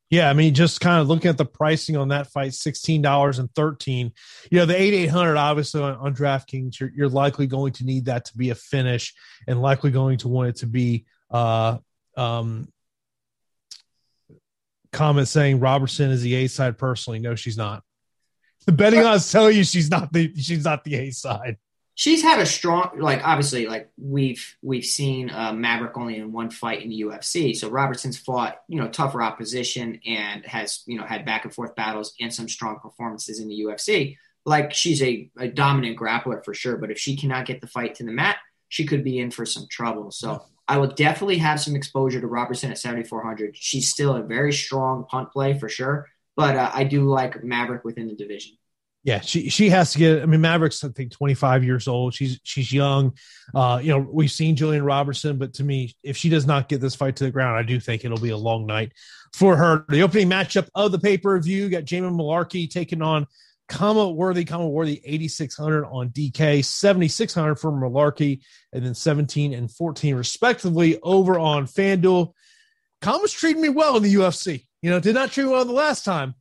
[0.08, 3.38] Yeah, I mean, just kind of looking at the pricing on that fight, sixteen dollars
[3.38, 4.12] and thirteen.
[4.50, 7.84] You know, the eight eight hundred, obviously on, on DraftKings, you're, you're likely going to
[7.84, 9.14] need that to be a finish,
[9.46, 11.78] and likely going to want it to be uh,
[12.16, 12.68] um,
[14.92, 17.18] comment saying Robertson is the A side personally.
[17.18, 17.82] No, she's not.
[18.66, 21.56] the betting odds tell you she's not the she's not the A side.
[21.96, 26.50] She's had a strong, like obviously, like we've we've seen uh, Maverick only in one
[26.50, 27.54] fight in the UFC.
[27.54, 31.74] So Robertson's fought, you know, tougher opposition and has, you know, had back and forth
[31.74, 34.16] battles and some strong performances in the UFC.
[34.46, 37.96] Like she's a, a dominant grappler for sure, but if she cannot get the fight
[37.96, 38.38] to the mat,
[38.70, 40.10] she could be in for some trouble.
[40.10, 43.56] So I will definitely have some exposure to Robertson at 7,400.
[43.56, 46.06] She's still a very strong punt play for sure,
[46.36, 48.56] but uh, I do like Maverick within the division.
[49.02, 50.22] Yeah, she she has to get.
[50.22, 52.14] I mean, Maverick's I think 25 years old.
[52.14, 53.14] She's she's young.
[53.52, 56.80] Uh, you know, we've seen Jillian Robertson, but to me, if she does not get
[56.80, 58.92] this fight to the ground, I do think it'll be a long night
[59.34, 59.84] for her.
[59.88, 63.26] The opening matchup of the pay per view got Jamie Mullarkey taking on
[63.70, 68.40] Khama Worthy, Khama Worthy 8600 on DK, 7600 for Mullarkey,
[68.72, 72.32] and then 17 and 14 respectively over on FanDuel.
[73.00, 74.66] Khama's treating me well in the UFC.
[74.82, 76.34] You know, did not treat me well the last time.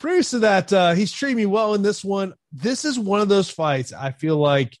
[0.00, 2.34] Previous to that, uh, he's treating me well in this one.
[2.52, 4.76] This is one of those fights I feel like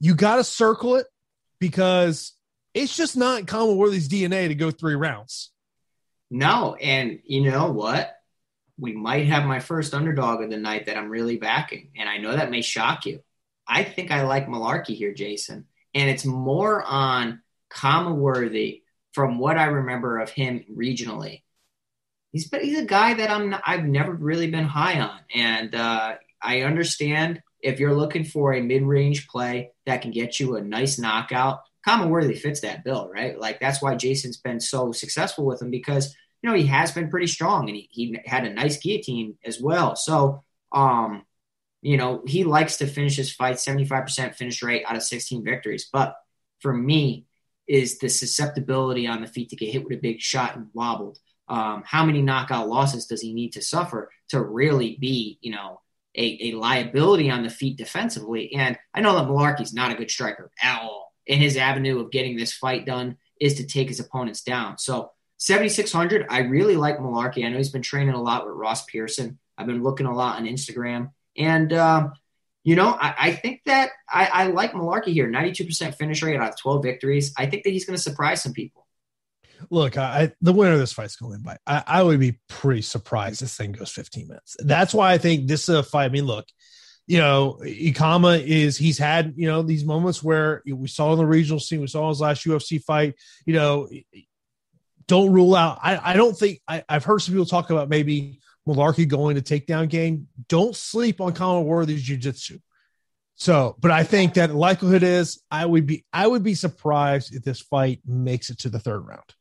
[0.00, 1.06] you got to circle it
[1.60, 2.32] because
[2.72, 5.50] it's just not Khama Worthy's DNA to go three rounds.
[6.30, 8.16] No, and you know what?
[8.78, 11.90] We might have my first underdog of the night that I'm really backing.
[11.96, 13.20] And I know that may shock you.
[13.66, 15.66] I think I like Mullarkey here, Jason.
[15.94, 18.82] And it's more on Khama Worthy
[19.12, 21.42] from what I remember of him regionally.
[22.32, 26.16] He's he's a guy that I'm not, I've never really been high on, and uh,
[26.42, 30.98] I understand if you're looking for a mid-range play that can get you a nice
[30.98, 31.60] knockout.
[31.84, 33.38] Khama Worthy fits that bill, right?
[33.38, 37.08] Like that's why Jason's been so successful with him because you know, he has been
[37.08, 39.96] pretty strong and he, he had a nice guillotine as well.
[39.96, 41.24] So, um,
[41.80, 45.88] you know, he likes to finish his fight 75% finish rate out of 16 victories.
[45.90, 46.14] But
[46.60, 47.24] for me,
[47.66, 51.18] is the susceptibility on the feet to get hit with a big shot and wobbled.
[51.48, 55.80] Um, how many knockout losses does he need to suffer to really be, you know,
[56.14, 58.52] a, a liability on the feet defensively?
[58.52, 61.10] And I know that Mullarkey's not a good striker at all.
[61.26, 64.76] And his avenue of getting this fight done is to take his opponents down.
[64.76, 65.12] So
[65.44, 67.44] 7,600, I really like Mullarkey.
[67.44, 69.38] I know he's been training a lot with Ross Pearson.
[69.58, 71.10] I've been looking a lot on Instagram.
[71.36, 72.08] And, uh,
[72.62, 75.28] you know, I, I think that I, I, like Mullarkey here.
[75.28, 77.34] 92% finish rate out of 12 victories.
[77.36, 78.86] I think that he's going to surprise some people.
[79.68, 81.58] Look, I, the winner of this fight's going to win by.
[81.66, 84.56] I, I would be pretty surprised this thing goes 15 minutes.
[84.60, 86.06] That's why I think this is a fight.
[86.06, 86.46] I mean, look,
[87.06, 91.26] you know, Ikama is he's had you know these moments where we saw in the
[91.26, 93.16] regional scene, we saw his last UFC fight.
[93.44, 93.88] You know,
[95.06, 95.78] don't rule out.
[95.82, 99.42] I, I don't think I, have heard some people talk about maybe Mullarkey going to
[99.42, 100.28] takedown game.
[100.48, 102.58] Don't sleep on Khama Worthy's jiu-jitsu.
[103.36, 107.42] So, but I think that likelihood is I would be I would be surprised if
[107.42, 109.34] this fight makes it to the third round.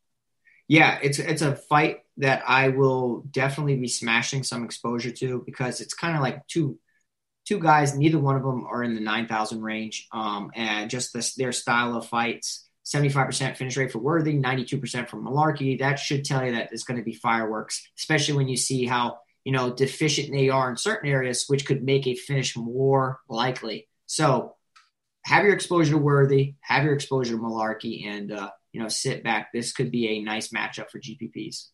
[0.67, 5.79] Yeah, it's it's a fight that I will definitely be smashing some exposure to because
[5.79, 6.79] it's kind of like two
[7.45, 7.95] two guys.
[7.95, 11.51] Neither one of them are in the nine thousand range, um, and just this, their
[11.51, 15.79] style of fights 75% finish rate for Worthy, 92% for Mullarkey.
[15.79, 19.19] That should tell you that it's going to be fireworks, especially when you see how,
[19.45, 23.87] you know, deficient they are in certain areas, which could make a finish more likely.
[24.05, 24.55] So
[25.23, 29.23] have your exposure to Worthy, have your exposure to Mullarkey, and, uh, you know, sit
[29.23, 29.53] back.
[29.53, 31.67] This could be a nice matchup for GPPs.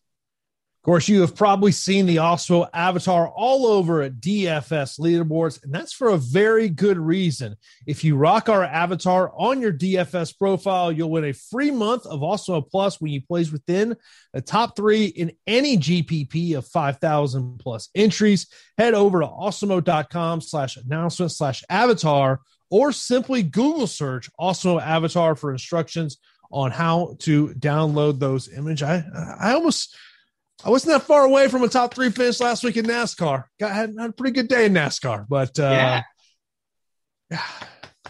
[0.80, 5.74] Of course, you have probably seen the Awesemo avatar all over at DFS leaderboards, and
[5.74, 7.56] that's for a very good reason.
[7.86, 12.20] If you rock our avatar on your DFS profile, you'll win a free month of
[12.20, 13.94] Awesemo Plus when you place within
[14.32, 18.46] the top three in any GPP of 5,000 plus entries.
[18.78, 22.40] Head over to awesemo.com slash announcement slash avatar
[22.70, 26.16] or simply Google search Awesemo avatar for instructions
[26.50, 28.82] on how to download those images.
[28.82, 29.04] I,
[29.38, 29.94] I almost–
[30.64, 33.44] I wasn't that far away from a top three finish last week in NASCAR.
[33.58, 36.02] Got had, had a pretty good day in NASCAR, but uh,
[37.30, 37.40] yeah.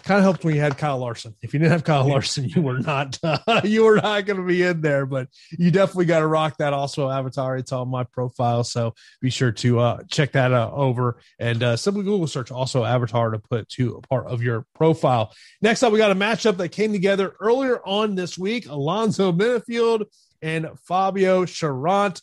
[0.02, 1.36] kind of helped when you had Kyle Larson.
[1.42, 4.46] If you didn't have Kyle Larson, you were not uh, you were not going to
[4.46, 5.06] be in there.
[5.06, 7.56] But you definitely got to rock that Awesemo avatar.
[7.56, 11.76] It's on my profile, so be sure to uh, check that uh, over and uh,
[11.76, 15.32] simply Google search Awesemo avatar to put to a part of your profile.
[15.62, 20.06] Next up, we got a matchup that came together earlier on this week: Alonzo Menifield
[20.42, 22.20] and Fabio Cherant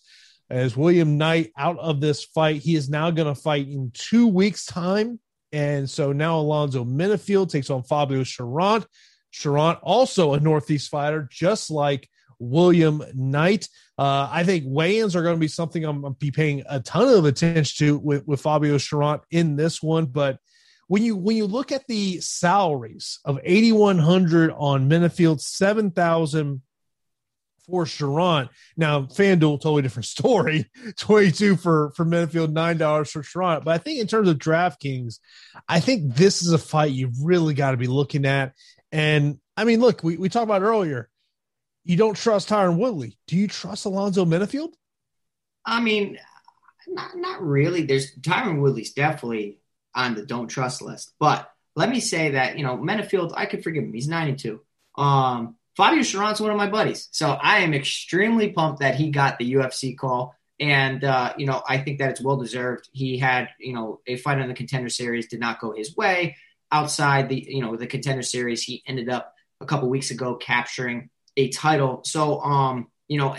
[0.49, 2.61] as William Knight out of this fight.
[2.61, 5.19] He is now going to fight in two weeks' time.
[5.51, 8.85] And so now Alonzo Menifield takes on Fabio Cherant.
[9.33, 13.67] Cherant, also a Northeast fighter, just like William Knight.
[13.97, 16.79] Uh, I think weigh-ins are going to be something I'm going to be paying a
[16.79, 20.05] ton of attention to with, with Fabio Cherant in this one.
[20.05, 20.39] But
[20.87, 26.61] when you when you look at the salaries of 8100 on Menifield, 7000
[27.67, 28.49] for Cherant.
[28.75, 30.69] Now, FanDuel, totally different story.
[30.97, 33.63] 22 for, for Menifield, $9 for Cherant.
[33.63, 35.19] But I think in terms of DraftKings,
[35.67, 38.53] I think this is a fight you really got to be looking at.
[38.91, 41.09] And I mean, look, we, we talked about earlier.
[41.83, 43.17] You don't trust Tyron Woodley.
[43.27, 44.73] Do you trust Alonzo Menifield?
[45.65, 46.17] I mean,
[46.87, 47.83] not not really.
[47.83, 49.59] There's Tyron Woodley's definitely
[49.93, 51.13] on the don't trust list.
[51.19, 53.93] But let me say that, you know, Menifield, I could forgive him.
[53.93, 54.61] He's 92.
[54.97, 57.07] Um, Fabio Cherant's one of my buddies.
[57.11, 60.33] So I am extremely pumped that he got the UFC call.
[60.59, 62.89] And, uh, you know, I think that it's well deserved.
[62.93, 66.35] He had, you know, a fight on the contender series did not go his way.
[66.71, 71.11] Outside the, you know, the contender series, he ended up a couple weeks ago capturing
[71.37, 72.01] a title.
[72.03, 73.35] So, um, you know,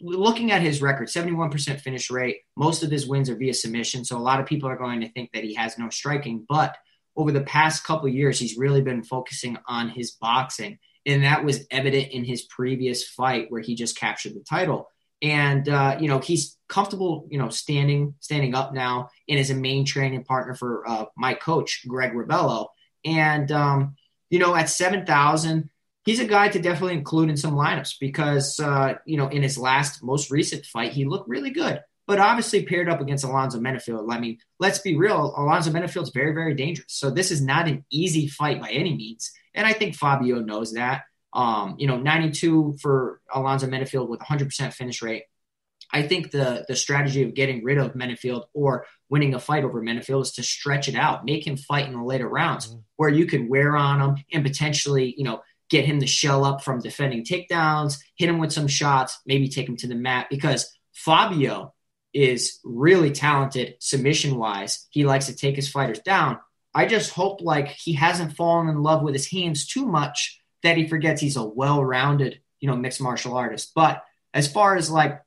[0.00, 4.18] looking at his record 71% finish rate most of his wins are via submission so
[4.18, 6.76] a lot of people are going to think that he has no striking but
[7.16, 11.66] over the past couple years he's really been focusing on his boxing and that was
[11.70, 14.88] evident in his previous fight where he just captured the title.
[15.22, 19.54] And uh, you know he's comfortable, you know, standing standing up now, and is a
[19.54, 22.68] main training partner for uh, my coach Greg Rebello.
[23.04, 23.96] And um,
[24.30, 25.68] you know, at seven thousand,
[26.04, 29.58] he's a guy to definitely include in some lineups because uh, you know in his
[29.58, 31.82] last most recent fight he looked really good.
[32.06, 34.12] But obviously paired up against Alonzo Menifield.
[34.12, 36.92] I mean, let's be real, Alonzo Menifield's very, very dangerous.
[36.94, 39.30] So this is not an easy fight by any means.
[39.54, 41.02] And I think Fabio knows that.
[41.32, 45.24] Um, you know, 92 for Alonzo Menifield with 100% finish rate.
[45.92, 49.82] I think the the strategy of getting rid of Menifield or winning a fight over
[49.82, 52.78] Menifield is to stretch it out, make him fight in the later rounds mm-hmm.
[52.96, 56.62] where you could wear on him and potentially, you know, get him to shell up
[56.62, 60.70] from defending takedowns, hit him with some shots, maybe take him to the mat because
[60.92, 61.74] Fabio
[62.12, 64.86] is really talented submission wise.
[64.90, 66.38] He likes to take his fighters down.
[66.74, 70.76] I just hope like he hasn't fallen in love with his hands too much that
[70.76, 73.72] he forgets he's a well-rounded, you know, mixed martial artist.
[73.74, 74.04] But
[74.34, 75.20] as far as like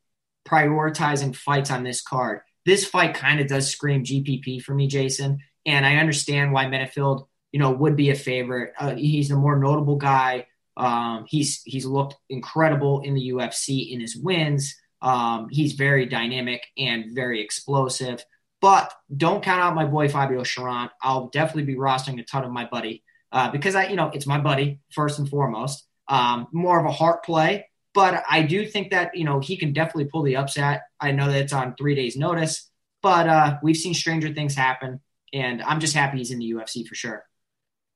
[0.47, 5.39] prioritizing fights on this card, this fight kind of does scream GPP for me, Jason.
[5.65, 8.73] And I understand why Menifield, you know, would be a favorite.
[8.79, 10.47] Uh, he's a more notable guy.
[10.75, 14.75] Um, he's he's looked incredible in the UFC in his wins.
[15.01, 18.23] Um, he's very dynamic and very explosive.
[18.63, 20.89] But don't count out my boy Fabio Cherant.
[21.01, 24.25] I'll definitely be rostering a ton of my buddy uh, because I, you know, it's
[24.25, 25.85] my buddy first and foremost.
[26.07, 29.73] Um, more of a heart play, but I do think that you know he can
[29.73, 30.83] definitely pull the upset.
[31.01, 35.01] I know that it's on three days' notice, but uh, we've seen stranger things happen,
[35.33, 37.25] and I'm just happy he's in the UFC for sure.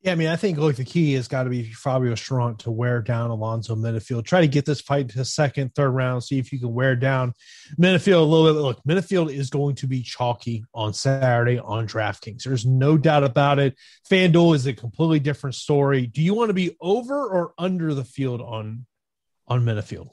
[0.01, 2.71] Yeah, I mean, I think like the key has got to be Fabio Cherant to
[2.71, 4.25] wear down Alonzo Menifield.
[4.25, 6.23] Try to get this fight to second, third round.
[6.23, 7.33] See if you can wear down
[7.79, 8.61] Menifield a little bit.
[8.61, 12.43] Look, Menifield is going to be chalky on Saturday on DraftKings.
[12.43, 13.75] There's no doubt about it.
[14.09, 16.05] FanDuel is a completely different story.
[16.05, 18.85] Do you want to be over or under the field on
[19.47, 20.09] on Menifield?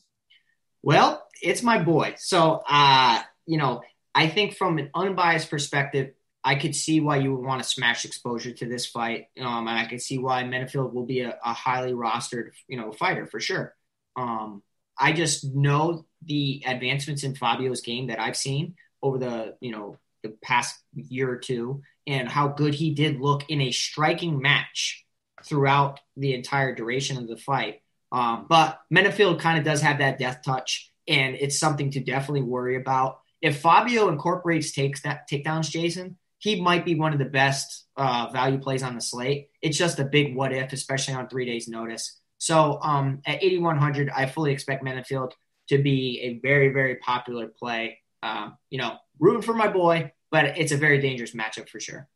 [0.82, 2.14] Well, it's my boy.
[2.18, 3.82] So, uh, you know,
[4.14, 6.12] I think from an unbiased perspective,
[6.44, 9.28] I could see why you would want to smash exposure to this fight.
[9.40, 12.92] Um, and I could see why Menifield will be a, a highly rostered, you know,
[12.92, 13.74] fighter for sure.
[14.14, 14.62] Um,
[14.98, 19.98] I just know the advancements in Fabio's game that I've seen over the, you know,
[20.22, 25.04] the past year or two and how good he did look in a striking match
[25.44, 27.82] throughout the entire duration of the fight.
[28.12, 32.42] Um, but Menifield kind of does have that death touch, and it's something to definitely
[32.42, 33.20] worry about.
[33.42, 38.28] If Fabio incorporates takes that takedowns, Jason, he might be one of the best uh,
[38.30, 39.48] value plays on the slate.
[39.62, 42.20] It's just a big what if, especially on three days' notice.
[42.36, 45.32] So um, at 8,100, I fully expect Menifield
[45.70, 48.00] to be a very, very popular play.
[48.22, 52.06] Um, you know, rooting for my boy, but it's a very dangerous matchup for sure.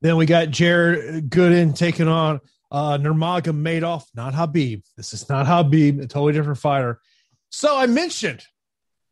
[0.00, 2.40] Then we got Jared Gooden taking on
[2.70, 4.84] uh, Nurmagomedov, not Khabib.
[4.96, 6.98] This is not Khabib, a totally different fighter.
[7.50, 8.42] So I mentioned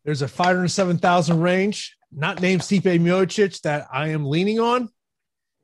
[0.05, 4.89] there's a fighter in 7,000 range not named Stipe Miocic that I am leaning on,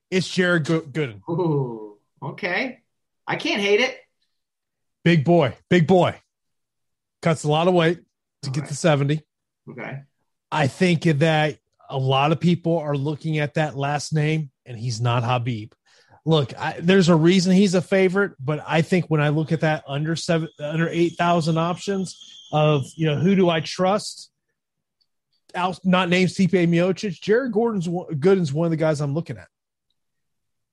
[0.10, 1.22] it's Jared Gooden.
[1.30, 2.80] Ooh, okay.
[3.28, 3.98] I can't hate it.
[5.04, 6.16] Big boy, big boy.
[7.22, 8.00] Cuts a lot of weight
[8.44, 8.62] to okay.
[8.62, 9.22] get to 70.
[9.70, 10.02] Okay.
[10.52, 11.58] I think that
[11.90, 15.72] a lot of people are looking at that last name and he's not Khabib.
[16.26, 19.62] Look, I, there's a reason he's a favorite, but I think when I look at
[19.62, 24.30] that under seven, under 8,000 options of, you know, who do I trust?
[25.56, 29.48] Out, not named Stipe Miocic, Jared Gordon's Gooden's one of the guys I'm looking at.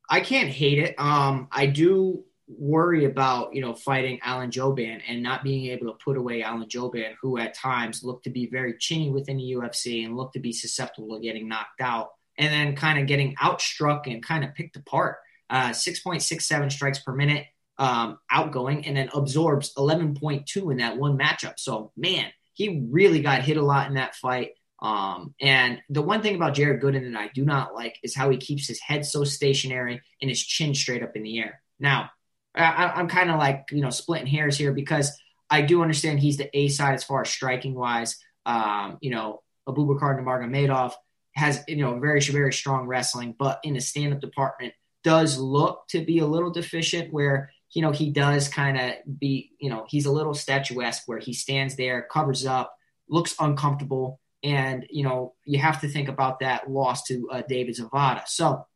[0.08, 0.94] I can't hate it.
[0.98, 5.98] Um, I do worry about you know fighting Alan Jouban and not being able to
[6.04, 10.04] put away Alan Jouban, who at times looked to be very chinny within the UFC
[10.04, 14.06] and looked to be susceptible to getting knocked out, and then kind of getting outstruck
[14.06, 15.16] and kind of picked apart.
[15.50, 17.46] Uh, 6.67 strikes per minute.
[17.78, 21.54] um, outgoing and then absorbs 11.2 in that one matchup.
[21.58, 24.50] So, man, he really got hit a lot in that fight.
[24.84, 28.28] Um, and the one thing about Jared Gooden that I do not like is how
[28.28, 31.62] he keeps his head so stationary and his chin straight up in the air.
[31.80, 32.10] Now,
[32.54, 35.18] I, am kind of like, you know, splitting hairs here because
[35.48, 38.18] I do understand he's the A side as far as striking wise.
[38.44, 40.92] Um, you know, Abubakar Nurmagomedov
[41.34, 45.88] has, you know, very, very strong wrestling, but in the stand up department does look
[45.88, 49.84] to be a little deficient where you know, he does kind of be, you know,
[49.88, 52.74] he's a little statuesque where he stands there, covers up,
[53.08, 54.20] looks uncomfortable.
[54.44, 58.28] And, you know, you have to think about that loss to uh, David Zavada.
[58.28, 58.66] So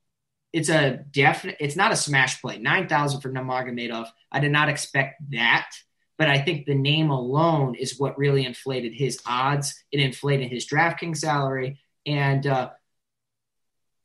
[0.53, 2.59] it's a definite, it's not a smash play.
[2.59, 4.07] 9,000 for Nurmagomedov.
[4.33, 5.71] I did not expect that.
[6.16, 9.85] But I think the name alone is what really inflated his odds.
[9.93, 11.79] It inflated his DraftKings salary.
[12.07, 12.71] And uh,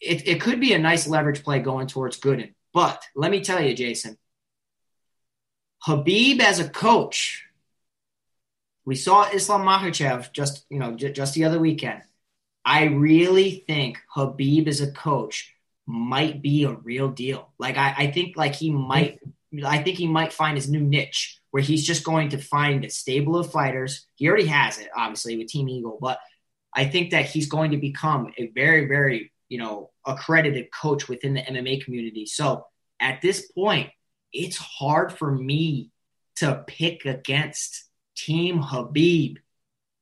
[0.02, 2.54] it, it could be a nice leverage play going towards Gooden.
[2.74, 4.18] But let me tell you, Jason,
[5.88, 7.46] Khabib as a coach,
[8.86, 12.02] we saw Islam Makhachev just you know j- just the other weekend.
[12.66, 15.54] I really think Khabib as a coach
[15.86, 17.52] might be a real deal.
[17.60, 19.20] Like I, I think like he might
[19.66, 22.90] I think he might find his new niche where he's just going to find a
[22.90, 24.08] stable of fighters.
[24.16, 26.20] He already has it, obviously, with Team Eagle, but
[26.74, 31.36] I think that he's going to become a very, very, you know, accredited coach within
[31.36, 32.26] the MMA community.
[32.26, 32.66] So
[33.00, 33.92] at this point,
[34.32, 35.92] it's hard for me
[36.38, 37.84] to pick against
[38.16, 39.38] Team Khabib.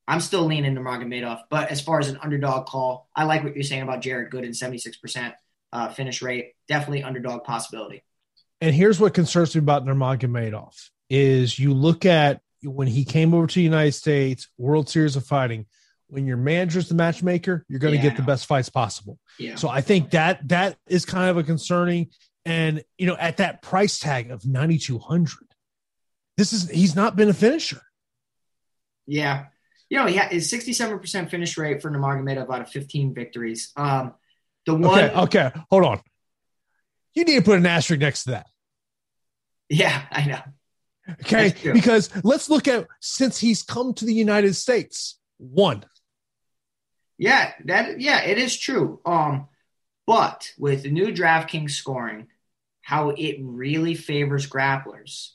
[0.08, 3.54] I'm still leaning to Nurmagomedov, but as far as an underdog call, I like what
[3.54, 5.32] you're saying about Jared Gooden 76%
[5.72, 6.54] uh, finish rate.
[6.68, 8.02] Definitely underdog possibility.
[8.60, 10.74] And here's what concerns me about Nurmagomedov
[11.08, 15.26] is you look at when he came over to the United States, World Series of
[15.26, 15.66] Fighting,
[16.08, 19.18] when your manager's the matchmaker, you're going to yeah, get the best fights possible.
[19.38, 19.54] Yeah.
[19.54, 22.10] So I think that that is kind of a concerning
[22.44, 25.32] and, you know, at that price tag of 9,200,
[26.36, 27.80] this is, he's not been a finisher.
[29.06, 29.46] Yeah.
[29.88, 33.72] You know, he had his 67% finish rate for Nurmagomedov out of 15 victories.
[33.76, 34.14] Um,
[34.64, 35.04] the one.
[35.04, 35.14] Okay.
[35.14, 35.50] Okay.
[35.70, 36.00] Hold on.
[37.14, 38.46] You need to put an asterisk next to that.
[39.68, 40.40] Yeah, I know.
[41.22, 41.54] Okay.
[41.62, 45.84] Because let's look at since he's come to the United States, one.
[47.18, 49.00] Yeah, that yeah, it is true.
[49.04, 49.48] Um,
[50.06, 52.28] but with the new DraftKings scoring,
[52.80, 55.30] how it really favors grapplers.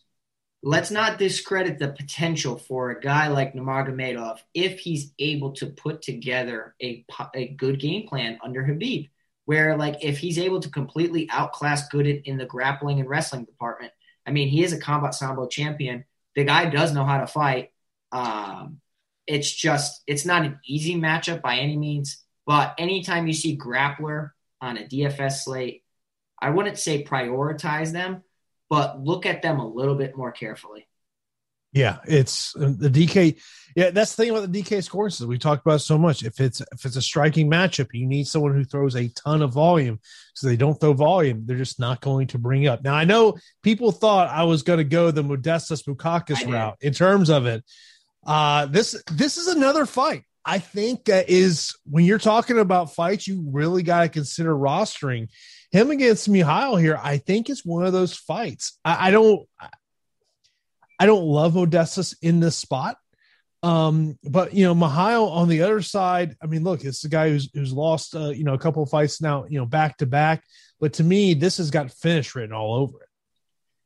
[0.68, 6.02] Let's not discredit the potential for a guy like Nurmagomedov if he's able to put
[6.02, 9.10] together a, a good game plan under Khabib.
[9.46, 13.94] Where, like, if he's able to completely outclass Gooden in the grappling and wrestling department,
[14.26, 16.04] I mean, he is a combat sambo champion.
[16.36, 17.72] The guy does know how to fight.
[18.12, 18.82] Um,
[19.26, 22.22] it's just, it's not an easy matchup by any means.
[22.46, 25.86] But anytime you see grappler on a DFS slate,
[26.42, 28.24] I wouldn't say prioritize them,
[28.70, 30.88] but look at them a little bit more carefully.
[31.74, 33.40] Yeah, it's uh, the DK.
[33.76, 35.28] Yeah, that's the thing about the DK scoring system.
[35.28, 36.24] We talked about so much.
[36.24, 39.54] If it's if it's a striking matchup, you need someone who throws a ton of
[39.54, 40.00] volume.
[40.34, 42.84] So they don't throw volume, they're just not going to bring up.
[42.84, 46.94] Now I know people thought I was going to go the Modestas Bukauskas route in
[46.94, 47.64] terms of it.
[48.26, 50.24] Uh, this this is another fight.
[50.46, 55.28] I think that is when you're talking about fights, you really got to consider rostering
[55.72, 57.00] him against Mihail here.
[57.02, 58.80] I think is one of those fights.
[58.86, 59.48] I, I don't,
[61.00, 62.98] I don't love Modestas in this spot.
[63.64, 67.30] Um, but you know, Mihail on the other side, I mean, look, it's the guy
[67.30, 70.06] who's who's lost uh, you know a couple of fights now, you know, back to
[70.06, 70.44] back.
[70.80, 73.10] But to me, this has got finish written all over it.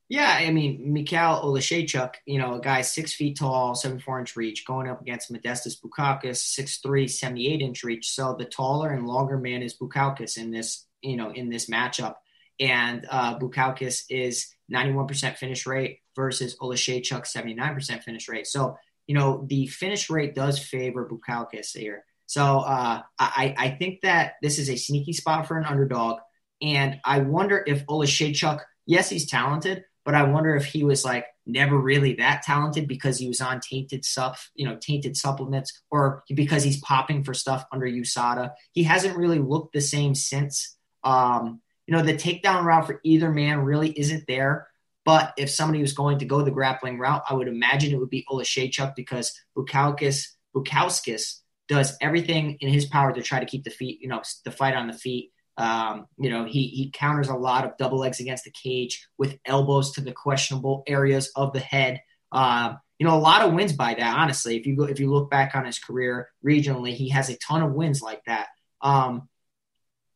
[0.10, 4.36] Yeah, I mean, Mikhail Oleksiejczuk, you know, a guy six feet tall, seven four inch
[4.36, 8.10] reach, going up against Modestas Bukauskas, six three, 78 inch reach.
[8.10, 12.16] So the taller and longer man is Bukauskas in this, you know, in this matchup.
[12.60, 18.48] And uh, Bukauskas is 91% finish rate versus Oleksiejczuk 79% finish rate.
[18.48, 18.78] So,
[19.08, 22.06] you know, the finish rate does favor Bukauskas here.
[22.28, 26.20] So uh, I, I think that this is a sneaky spot for an underdog.
[26.62, 31.26] And I wonder if Oleksiejczuk, yes, he's talented, but I wonder if he was like
[31.46, 36.24] never really that talented because he was on tainted stuff, you know, tainted supplements, or
[36.34, 38.52] because he's popping for stuff under USADA.
[38.72, 40.78] He hasn't really looked the same since.
[41.04, 44.68] Um, you know, the takedown route for either man really isn't there.
[45.04, 48.10] But if somebody was going to go the grappling route, I would imagine it would
[48.10, 53.72] be Oleksiejczuk because Bukauskas, Bukauskas does everything in his power to try to keep the
[53.72, 55.32] feet, you know, the fight on the feet.
[55.58, 59.38] Um, you know, he he counters a lot of double legs against the cage with
[59.46, 62.02] elbows to the questionable areas of the head.
[62.32, 64.18] Um, you know, a lot of wins by that.
[64.18, 67.38] Honestly, if you go if you look back on his career regionally, he has a
[67.38, 68.48] ton of wins like that.
[68.82, 69.28] Um,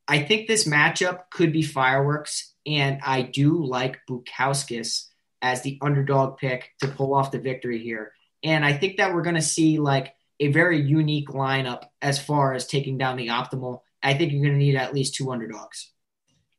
[0.08, 5.06] I think this matchup could be fireworks, and I do like Bukauskas
[5.41, 8.12] as the underdog pick to pull off the victory here.
[8.43, 12.53] And I think that we're going to see like a very unique lineup as far
[12.53, 13.82] as taking down the optimal.
[14.03, 15.91] I think you're going to need at least two underdogs.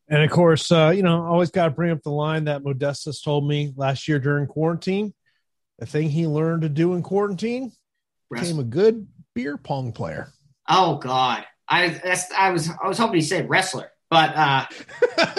[0.09, 3.22] And of course, uh, you know, always got to bring up the line that Modestas
[3.22, 5.14] told me last year during quarantine.
[5.78, 7.72] The thing he learned to do in quarantine
[8.30, 10.32] became a good beer pong player.
[10.68, 14.67] Oh God, I that's I was I was hoping he said wrestler, but uh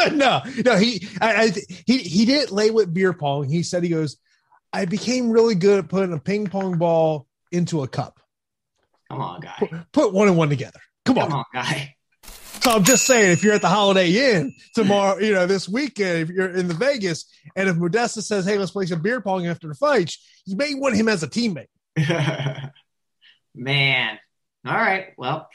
[0.13, 1.51] no, no, he I, I,
[1.85, 3.49] he he didn't lay with beer pong.
[3.49, 4.17] He said he goes,
[4.73, 8.19] I became really good at putting a ping pong ball into a cup.
[9.09, 9.55] Come on, guy.
[9.57, 10.79] Put, put one and one together.
[11.05, 11.39] Come, Come on.
[11.39, 11.95] on, guy.
[12.61, 16.17] So I'm just saying, if you're at the Holiday Inn tomorrow, you know, this weekend,
[16.19, 17.23] if you're in the Vegas,
[17.55, 20.13] and if Modesta says, "Hey, let's play some beer pong after the fight,"
[20.45, 21.67] you may want him as a teammate.
[23.55, 24.19] Man,
[24.65, 25.13] all right.
[25.17, 25.47] Well,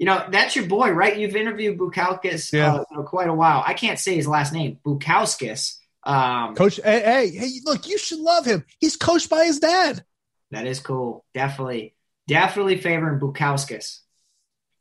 [0.00, 1.16] you know that's your boy, right?
[1.16, 2.74] You've interviewed Bukauskas Yeah.
[2.74, 3.62] uh, for quite a while.
[3.64, 5.76] I can't say his last name, Bukauskas.
[6.02, 8.64] Um, Coach, hey, hey, hey, look, you should love him.
[8.80, 10.02] He's coached by his dad.
[10.50, 11.24] that is cool.
[11.34, 11.94] Definitely,
[12.26, 14.00] definitely favoring Bukauskas.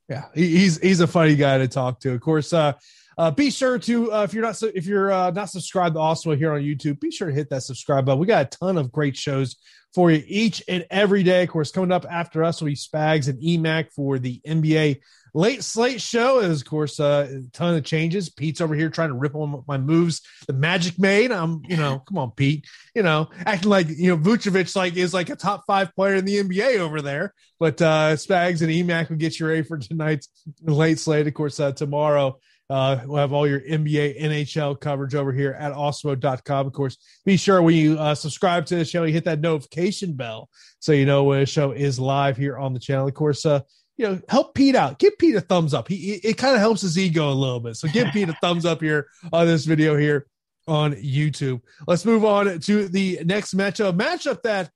[0.07, 2.13] Yeah, he, he's he's a funny guy to talk to.
[2.13, 2.73] Of course, uh,
[3.17, 5.99] uh, be sure to uh, if you're not su- if you're uh, not subscribed to
[5.99, 8.19] Awesemo here on YouTube, be sure to hit that subscribe button.
[8.19, 9.57] We got a ton of great shows
[9.93, 11.43] for you each and every day.
[11.43, 14.99] Of course, coming up after us will be Spags and EMAC for the NBA
[15.33, 16.39] late slate show.
[16.39, 18.29] Is of course uh, a ton of changes.
[18.29, 20.21] Pete's over here trying to rip on my moves.
[20.47, 21.31] The Magic made.
[21.31, 22.65] I'm you know come on Pete.
[22.95, 26.25] You know acting like you know Vucevic like is like a top five player in
[26.25, 27.33] the NBA over there.
[27.59, 30.29] But uh, Spags and EMAC will get you ready for tonight's
[30.61, 31.27] late slate.
[31.27, 32.39] Of course, uh, tomorrow
[32.69, 36.67] uh, we'll have all your NBA, NHL coverage over here at Awesemo.com.
[36.67, 40.13] Of course, be sure when you uh, subscribe to the show, you hit that notification
[40.13, 40.49] bell
[40.79, 43.07] so you know when a show is live here on the channel.
[43.07, 43.61] Of course, uh,
[43.97, 44.99] you know, help Pete out.
[44.99, 45.87] Give Pete a thumbs up.
[45.87, 47.75] He it, it kind of helps his ego a little bit.
[47.75, 50.27] So give Pete a thumbs up here on this video here
[50.67, 51.61] on YouTube.
[51.87, 53.97] Let's move on to the next matchup.
[53.97, 54.69] Matchup that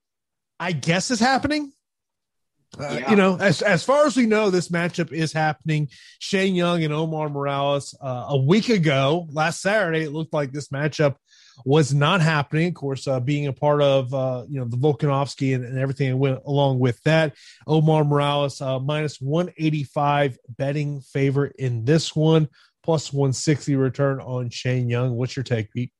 [0.58, 1.72] I guess is happening.
[2.78, 3.10] Uh, Yeah.
[3.10, 5.88] You know, as as far as we know, this matchup is happening.
[6.18, 7.96] Shane Young and Omar Morales.
[8.00, 11.16] Uh, a week ago, last Saturday, it looked like this matchup
[11.64, 12.68] was not happening.
[12.68, 16.10] Of course, uh, being a part of uh, you know the Volkanovski and, and everything
[16.10, 17.34] that went along with that.
[17.66, 22.48] Omar Morales uh, minus one eighty five betting favorite in this one,
[22.82, 25.12] plus one sixty return on Shane Young.
[25.14, 25.92] What's your take, Pete?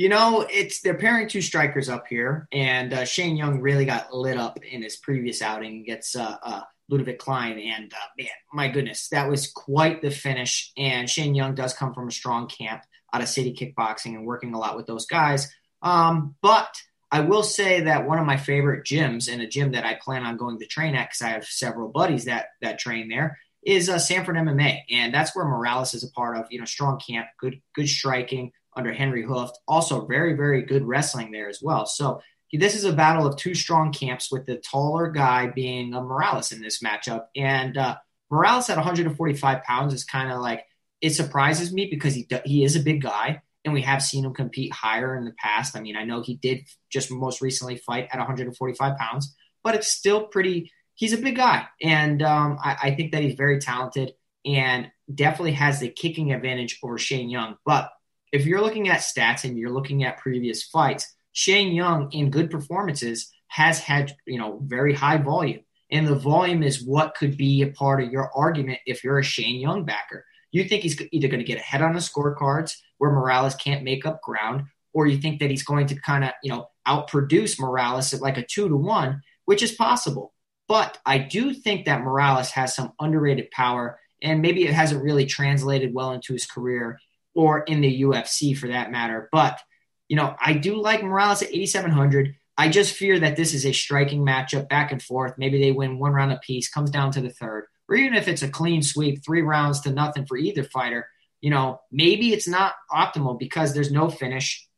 [0.00, 4.14] You know, it's they're pairing two strikers up here, and uh, Shane Young really got
[4.14, 8.68] lit up in his previous outing against uh, uh, Ludovit Klein, and uh, man, my
[8.68, 10.72] goodness, that was quite the finish.
[10.74, 12.82] And Shane Young does come from a strong camp
[13.12, 15.52] out of City Kickboxing and working a lot with those guys.
[15.82, 16.74] Um, but
[17.12, 20.22] I will say that one of my favorite gyms, and a gym that I plan
[20.22, 23.90] on going to train at because I have several buddies that that train there, is
[23.90, 26.46] uh, Sanford MMA, and that's where Morales is a part of.
[26.50, 29.52] You know, strong camp, good good striking under Henry Hooft.
[29.68, 31.84] Also, very, very good wrestling there as well.
[31.84, 32.22] So
[32.52, 36.50] this is a battle of two strong camps with the taller guy being uh, Morales
[36.50, 37.26] in this matchup.
[37.36, 37.96] And uh,
[38.30, 40.64] Morales at 145 pounds is kind of like,
[41.02, 44.32] it surprises me because he, he is a big guy and we have seen him
[44.32, 45.76] compete higher in the past.
[45.76, 49.92] I mean, I know he did just most recently fight at 145 pounds, but it's
[49.92, 51.66] still pretty, he's a big guy.
[51.82, 54.14] And um, I, I think that he's very talented
[54.46, 57.56] and definitely has the kicking advantage over Shane Young.
[57.66, 57.90] But
[58.32, 62.50] if you're looking at stats and you're looking at previous fights, Shane Young in good
[62.50, 65.60] performances has had, you know, very high volume.
[65.90, 69.24] And the volume is what could be a part of your argument if you're a
[69.24, 70.24] Shane Young backer.
[70.52, 74.06] You think he's either going to get ahead on the scorecards where Morales can't make
[74.06, 78.12] up ground, or you think that he's going to kind of, you know, outproduce Morales
[78.12, 80.32] at like a two to one, which is possible.
[80.68, 85.26] But I do think that Morales has some underrated power, and maybe it hasn't really
[85.26, 87.00] translated well into his career
[87.34, 89.28] or in the UFC for that matter.
[89.32, 89.60] But,
[90.08, 92.34] you know, I do like Morales at 8,700.
[92.58, 95.34] I just fear that this is a striking matchup back and forth.
[95.38, 97.66] Maybe they win one round apiece, comes down to the third.
[97.88, 101.08] Or even if it's a clean sweep, three rounds to nothing for either fighter,
[101.40, 104.68] you know, maybe it's not optimal because there's no finish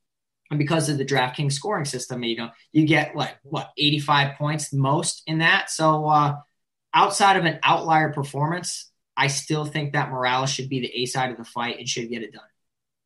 [0.51, 2.23] and because of the DraftKings scoring system.
[2.23, 5.71] You know, you get like, what, 85 points most in that.
[5.71, 6.37] So uh,
[6.95, 11.31] outside of an outlier performance, I still think that Morales should be the A side
[11.31, 12.43] of the fight and should get it done.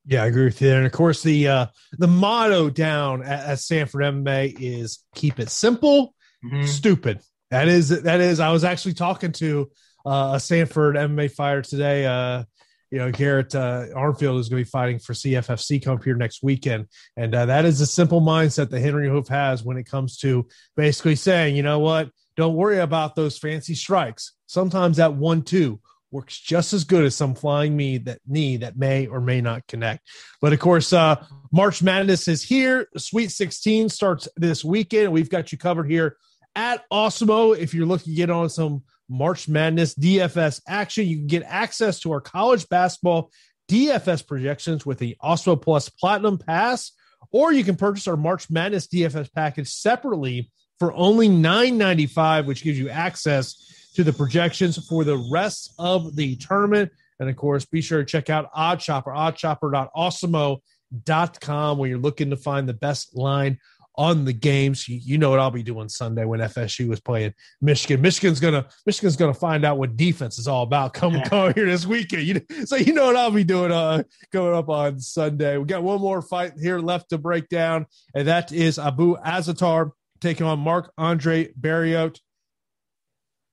[0.07, 0.72] Yeah, I agree with you.
[0.72, 1.66] And of course, the uh,
[1.98, 6.66] the motto down at, at Sanford MMA is keep it simple, Mhm.
[6.66, 7.20] stupid.
[7.50, 8.38] That is that is.
[8.40, 9.68] I was actually talking to
[10.04, 12.07] uh, a Sanford MMA fighter today.
[12.07, 12.44] Uh,
[12.92, 16.40] you know, Garrett uh, Armfield is going to be fighting for CFFC come here next
[16.40, 16.86] weekend,
[17.16, 20.46] and uh, that is a simple mindset that Henry Hooft has when it comes to
[20.76, 24.34] basically saying, you know what, don't worry about those fancy strikes.
[24.46, 25.80] Sometimes that one two
[26.16, 29.66] works just as good as some flying me that knee that may or may not
[29.66, 30.08] connect.
[30.40, 32.88] But of course, uh, March Madness is here.
[32.96, 35.12] Sweet 16 starts this weekend.
[35.12, 36.16] We've got you covered here
[36.54, 37.56] at Awesemo.
[37.56, 42.00] If you're looking to get on some March Madness DFS action, you can get access
[42.00, 43.30] to our college basketball
[43.68, 46.92] DFS projections with the Awesemo Plus Platinum Pass,
[47.30, 52.78] or you can purchase our March Madness DFS package separately for only $9.95, which gives
[52.78, 56.92] you access to the projections for the rest of the tournament.
[57.18, 62.68] And of course, be sure to check out OddsShopper, oddshopper.awesemo.com, where you're looking to find
[62.68, 63.59] the best line
[63.97, 64.86] on the games.
[64.86, 67.32] You, you, know what I'll be doing Sunday when FSU is playing
[67.62, 68.03] Michigan.
[68.03, 71.86] Michigan's gonna Michigan's gonna find out what defense is all about coming coming here this
[71.86, 72.24] weekend.
[72.24, 75.57] You, so you know what I'll be doing uh, going up on Sunday.
[75.57, 79.92] We got one more fight here left to break down, and that is Abu Azaitar
[80.20, 82.18] taking on Marc Andre Barriault.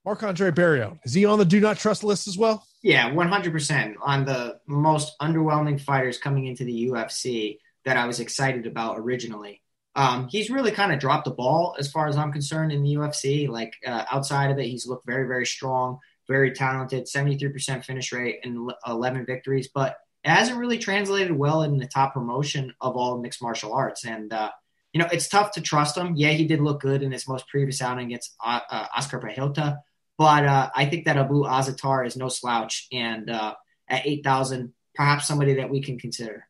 [0.05, 2.65] Marc Andre Barriault, is he on the do not trust list as well?
[2.81, 8.67] Yeah, 100% on the most underwhelming fighters coming into the UFC that I was excited
[8.67, 9.61] about originally.
[9.95, 12.95] Um, he's really kind of dropped the ball as far as I'm concerned in the
[12.95, 13.47] UFC.
[13.47, 18.39] Like uh, outside of it, he's looked very, very strong, very talented, 73% finish rate
[18.43, 23.21] and 11 victories, but it hasn't really translated well in the top promotion of all
[23.21, 24.05] mixed martial arts.
[24.05, 24.49] And, uh,
[24.93, 26.13] you know, it's tough to trust him.
[26.15, 29.77] Yeah, he did look good in his most previous outing against uh, uh Oscar Berchelt,
[30.17, 33.55] but uh, I think that Abu Azaitar is no slouch, and uh,
[33.87, 36.47] at eight thousand, perhaps somebody that we can consider.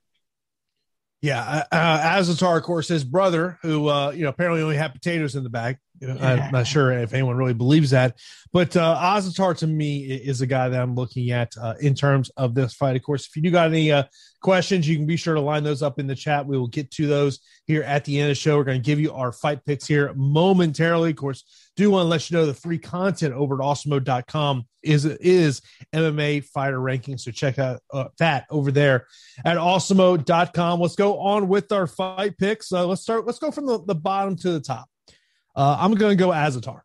[1.21, 4.93] Yeah, uh, uh Azaitar, of course, his brother, who uh, you know apparently only had
[4.93, 5.77] potatoes in the bag.
[6.09, 8.19] I'm not sure if anyone really believes that,
[8.51, 12.29] but uh, Azaitar to me is a guy that I'm looking at uh, in terms
[12.37, 12.95] of this fight.
[12.95, 14.03] Of course, if you do got any uh,
[14.41, 16.45] questions, you can be sure to line those up in the chat.
[16.45, 18.57] We will get to those here at the end of the show.
[18.57, 21.11] We're going to give you our fight picks here momentarily.
[21.11, 21.43] Of course,
[21.75, 25.61] do want to let you know the free content over at awesemo.com is is
[25.93, 27.17] MMA fighter ranking.
[27.17, 29.07] So check out uh, that over there
[29.43, 30.79] at awesemo.com.
[30.79, 32.71] Let's go on with our fight picks.
[32.71, 33.25] Uh, let's start.
[33.25, 34.87] Let's go from the, the bottom to the top.
[35.55, 36.81] Uh, I'm going to go Azaitar.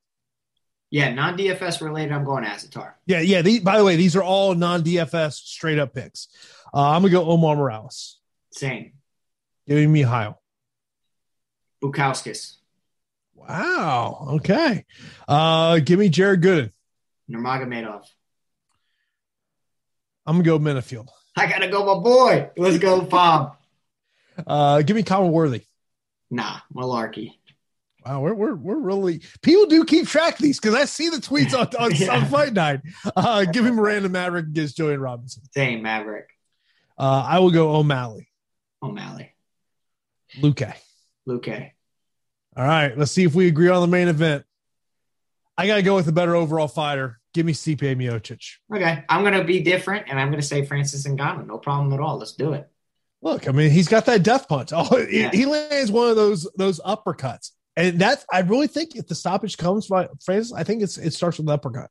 [0.91, 2.13] Yeah, non DFS related.
[2.13, 2.95] I'm going Azaitar.
[3.07, 3.43] Yeah, yeah.
[3.43, 6.29] The, by the way, these are all non DFS straight up picks.
[6.73, 8.19] Uh, I'm gonna go Omar Morales.
[8.53, 8.93] Same.
[9.67, 10.41] Giving me Heil.
[11.83, 12.57] Bukauskas.
[13.35, 14.29] Wow.
[14.33, 14.85] Okay.
[15.27, 16.73] Uh, give me Jared Gooden.
[17.31, 18.05] Nurmagomedov.
[20.27, 21.09] I'm gonna go Menifield.
[21.37, 22.51] I gotta go, my boy.
[22.57, 23.57] Let's go, Bob.
[24.47, 25.63] uh, give me Khama Worthy.
[26.31, 27.35] Nah, Mullarkey.
[28.09, 31.19] Wow, we're, we're, we're really people do keep track of these because I see the
[31.19, 32.17] tweets on, on, yeah.
[32.17, 32.81] on Fight Night.
[33.15, 35.43] Uh, give me Miranda Maverick against Jillian Robertson.
[35.53, 36.31] Same Maverick.
[36.97, 38.31] Uh, I will go O'Malley.
[38.83, 39.35] O'Malley.
[40.39, 40.73] Luque.
[41.29, 41.71] Luque.
[42.57, 44.45] All right, let's see if we agree on the main event.
[45.59, 47.21] I got to go with the better overall fighter.
[47.35, 48.55] Give me Stipe Miocic.
[48.75, 51.47] Okay, I'm going to be different, and I'm going to say Francis Ngannou.
[51.47, 52.17] No problem at all.
[52.17, 52.71] Let's do it.
[53.21, 54.73] Look, I mean, he's got that death punch.
[54.75, 55.31] Oh, yeah.
[55.31, 57.51] he lands one of those those uppercuts.
[57.79, 61.15] And that's I really think if the stoppage comes by Francis, I think it's it
[61.15, 61.91] starts with uppercut.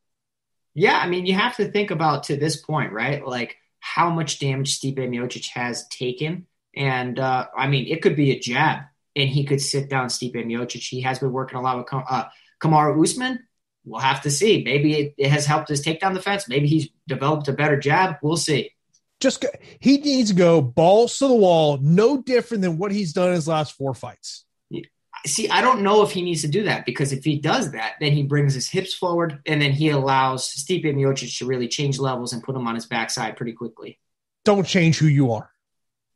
[0.74, 3.26] Yeah, I mean, you have to think about to this point, right?
[3.26, 8.32] Like how much damage Stipe Miocic has taken, and uh, I mean, it could be
[8.32, 8.82] a jab,
[9.16, 10.86] and he could sit down Stipe Miocic.
[10.86, 12.26] He has been working a lot with uh,
[12.62, 13.48] Kamaru Usman.
[13.86, 14.66] We'll have to see.
[14.66, 16.50] Maybe it, it has helped his takedown defense.
[16.50, 18.18] Maybe he's developed a better jab.
[18.22, 18.72] We'll see.
[19.22, 19.46] Just
[19.80, 23.48] he needs to go balls to the wall, no different than what he's done his
[23.48, 24.44] last four fights
[25.26, 27.94] see, I don't know if he needs to do that because if he does that,
[28.00, 32.00] then he brings his hips forward and then he allows Stipe Miocic to really change
[32.00, 34.00] levels and put him on his backside pretty quickly.
[34.46, 35.50] Don't change who you are.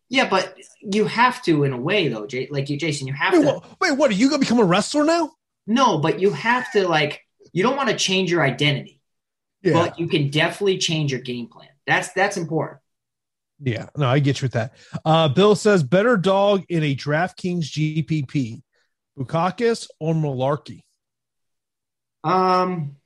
[0.09, 3.07] Yeah, but you have to in a way though, Jay, like you, Jason.
[3.07, 3.45] You have wait, to.
[3.45, 4.11] What, wait, what?
[4.11, 5.31] Are you gonna become a wrestler now?
[5.65, 7.21] No, but you have to like.
[7.53, 9.01] You don't want to change your identity,
[9.63, 9.71] yeah.
[9.71, 11.69] but you can definitely change your game plan.
[11.87, 12.81] That's that's important.
[13.63, 14.73] Yeah, no, I get you with that.
[15.05, 18.61] Uh, Bill says better dog in a DraftKings GPP.
[19.23, 20.83] Bukauskas or Mullarkey?
[22.23, 22.97] Um,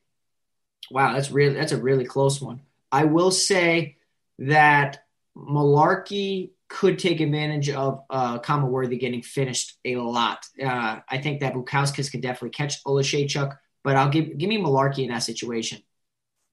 [0.91, 2.61] wow, that's really that's a really close one.
[2.91, 3.97] I will say
[4.39, 5.03] that
[5.37, 10.45] Mullarkey could take advantage of uh, Khama Worthy getting finished a lot.
[10.61, 14.99] Uh, I think that Bukauskas could definitely catch Oleksiejczuk, but I'll give give me Mullarkey
[14.99, 15.79] in that situation.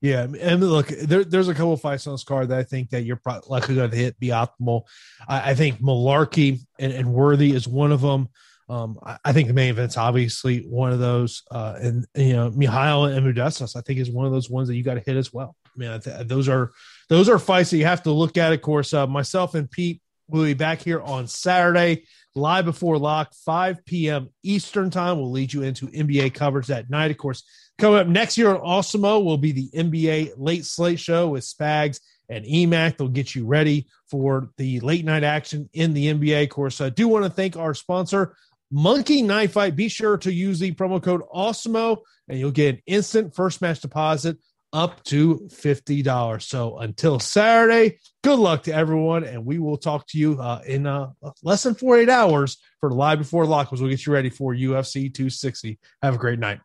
[0.01, 2.91] Yeah, and look, there, there's a couple of fights on this card that I think
[2.91, 4.83] that you're probably likely going to hit be optimal.
[5.29, 8.29] I, I think Mullarkey and, and Worthy is one of them.
[8.69, 12.51] Um, I, I, think the main event's obviously one of those, uh, and you know,
[12.51, 15.17] Mihail and Modestas, I think is one of those ones that you got to hit
[15.17, 15.57] as well.
[15.67, 16.73] I mean, th- those are
[17.09, 18.53] those are fights that you have to look at.
[18.53, 20.01] Of course, uh, myself and Pete
[20.33, 22.05] We'll be back here on Saturday,
[22.35, 24.31] live before lock, 5 p.m.
[24.43, 25.19] Eastern time.
[25.19, 27.11] We'll lead you into NBA coverage that night.
[27.11, 27.43] Of course,
[27.77, 32.01] coming up next year on Awesemo will be the NBA late slate show with Spags
[32.31, 32.97] and EMAC.
[32.97, 36.45] They'll get you ready for the late night action in the NBA.
[36.45, 38.35] Of course, I do want to thank our sponsor,
[38.73, 39.77] Monkey Knife Fight.
[39.77, 41.99] Be sure to use the promo code Awesemo
[42.29, 44.39] and you'll get an instant first match deposit
[44.73, 46.43] up to $50.
[46.43, 49.25] So until Saturday, good luck to everyone.
[49.25, 51.11] And we will talk to you uh, in uh,
[51.43, 55.79] less than 48 hours for Live Before Lock, we'll get you ready for UFC 260.
[56.01, 56.61] Have a great night.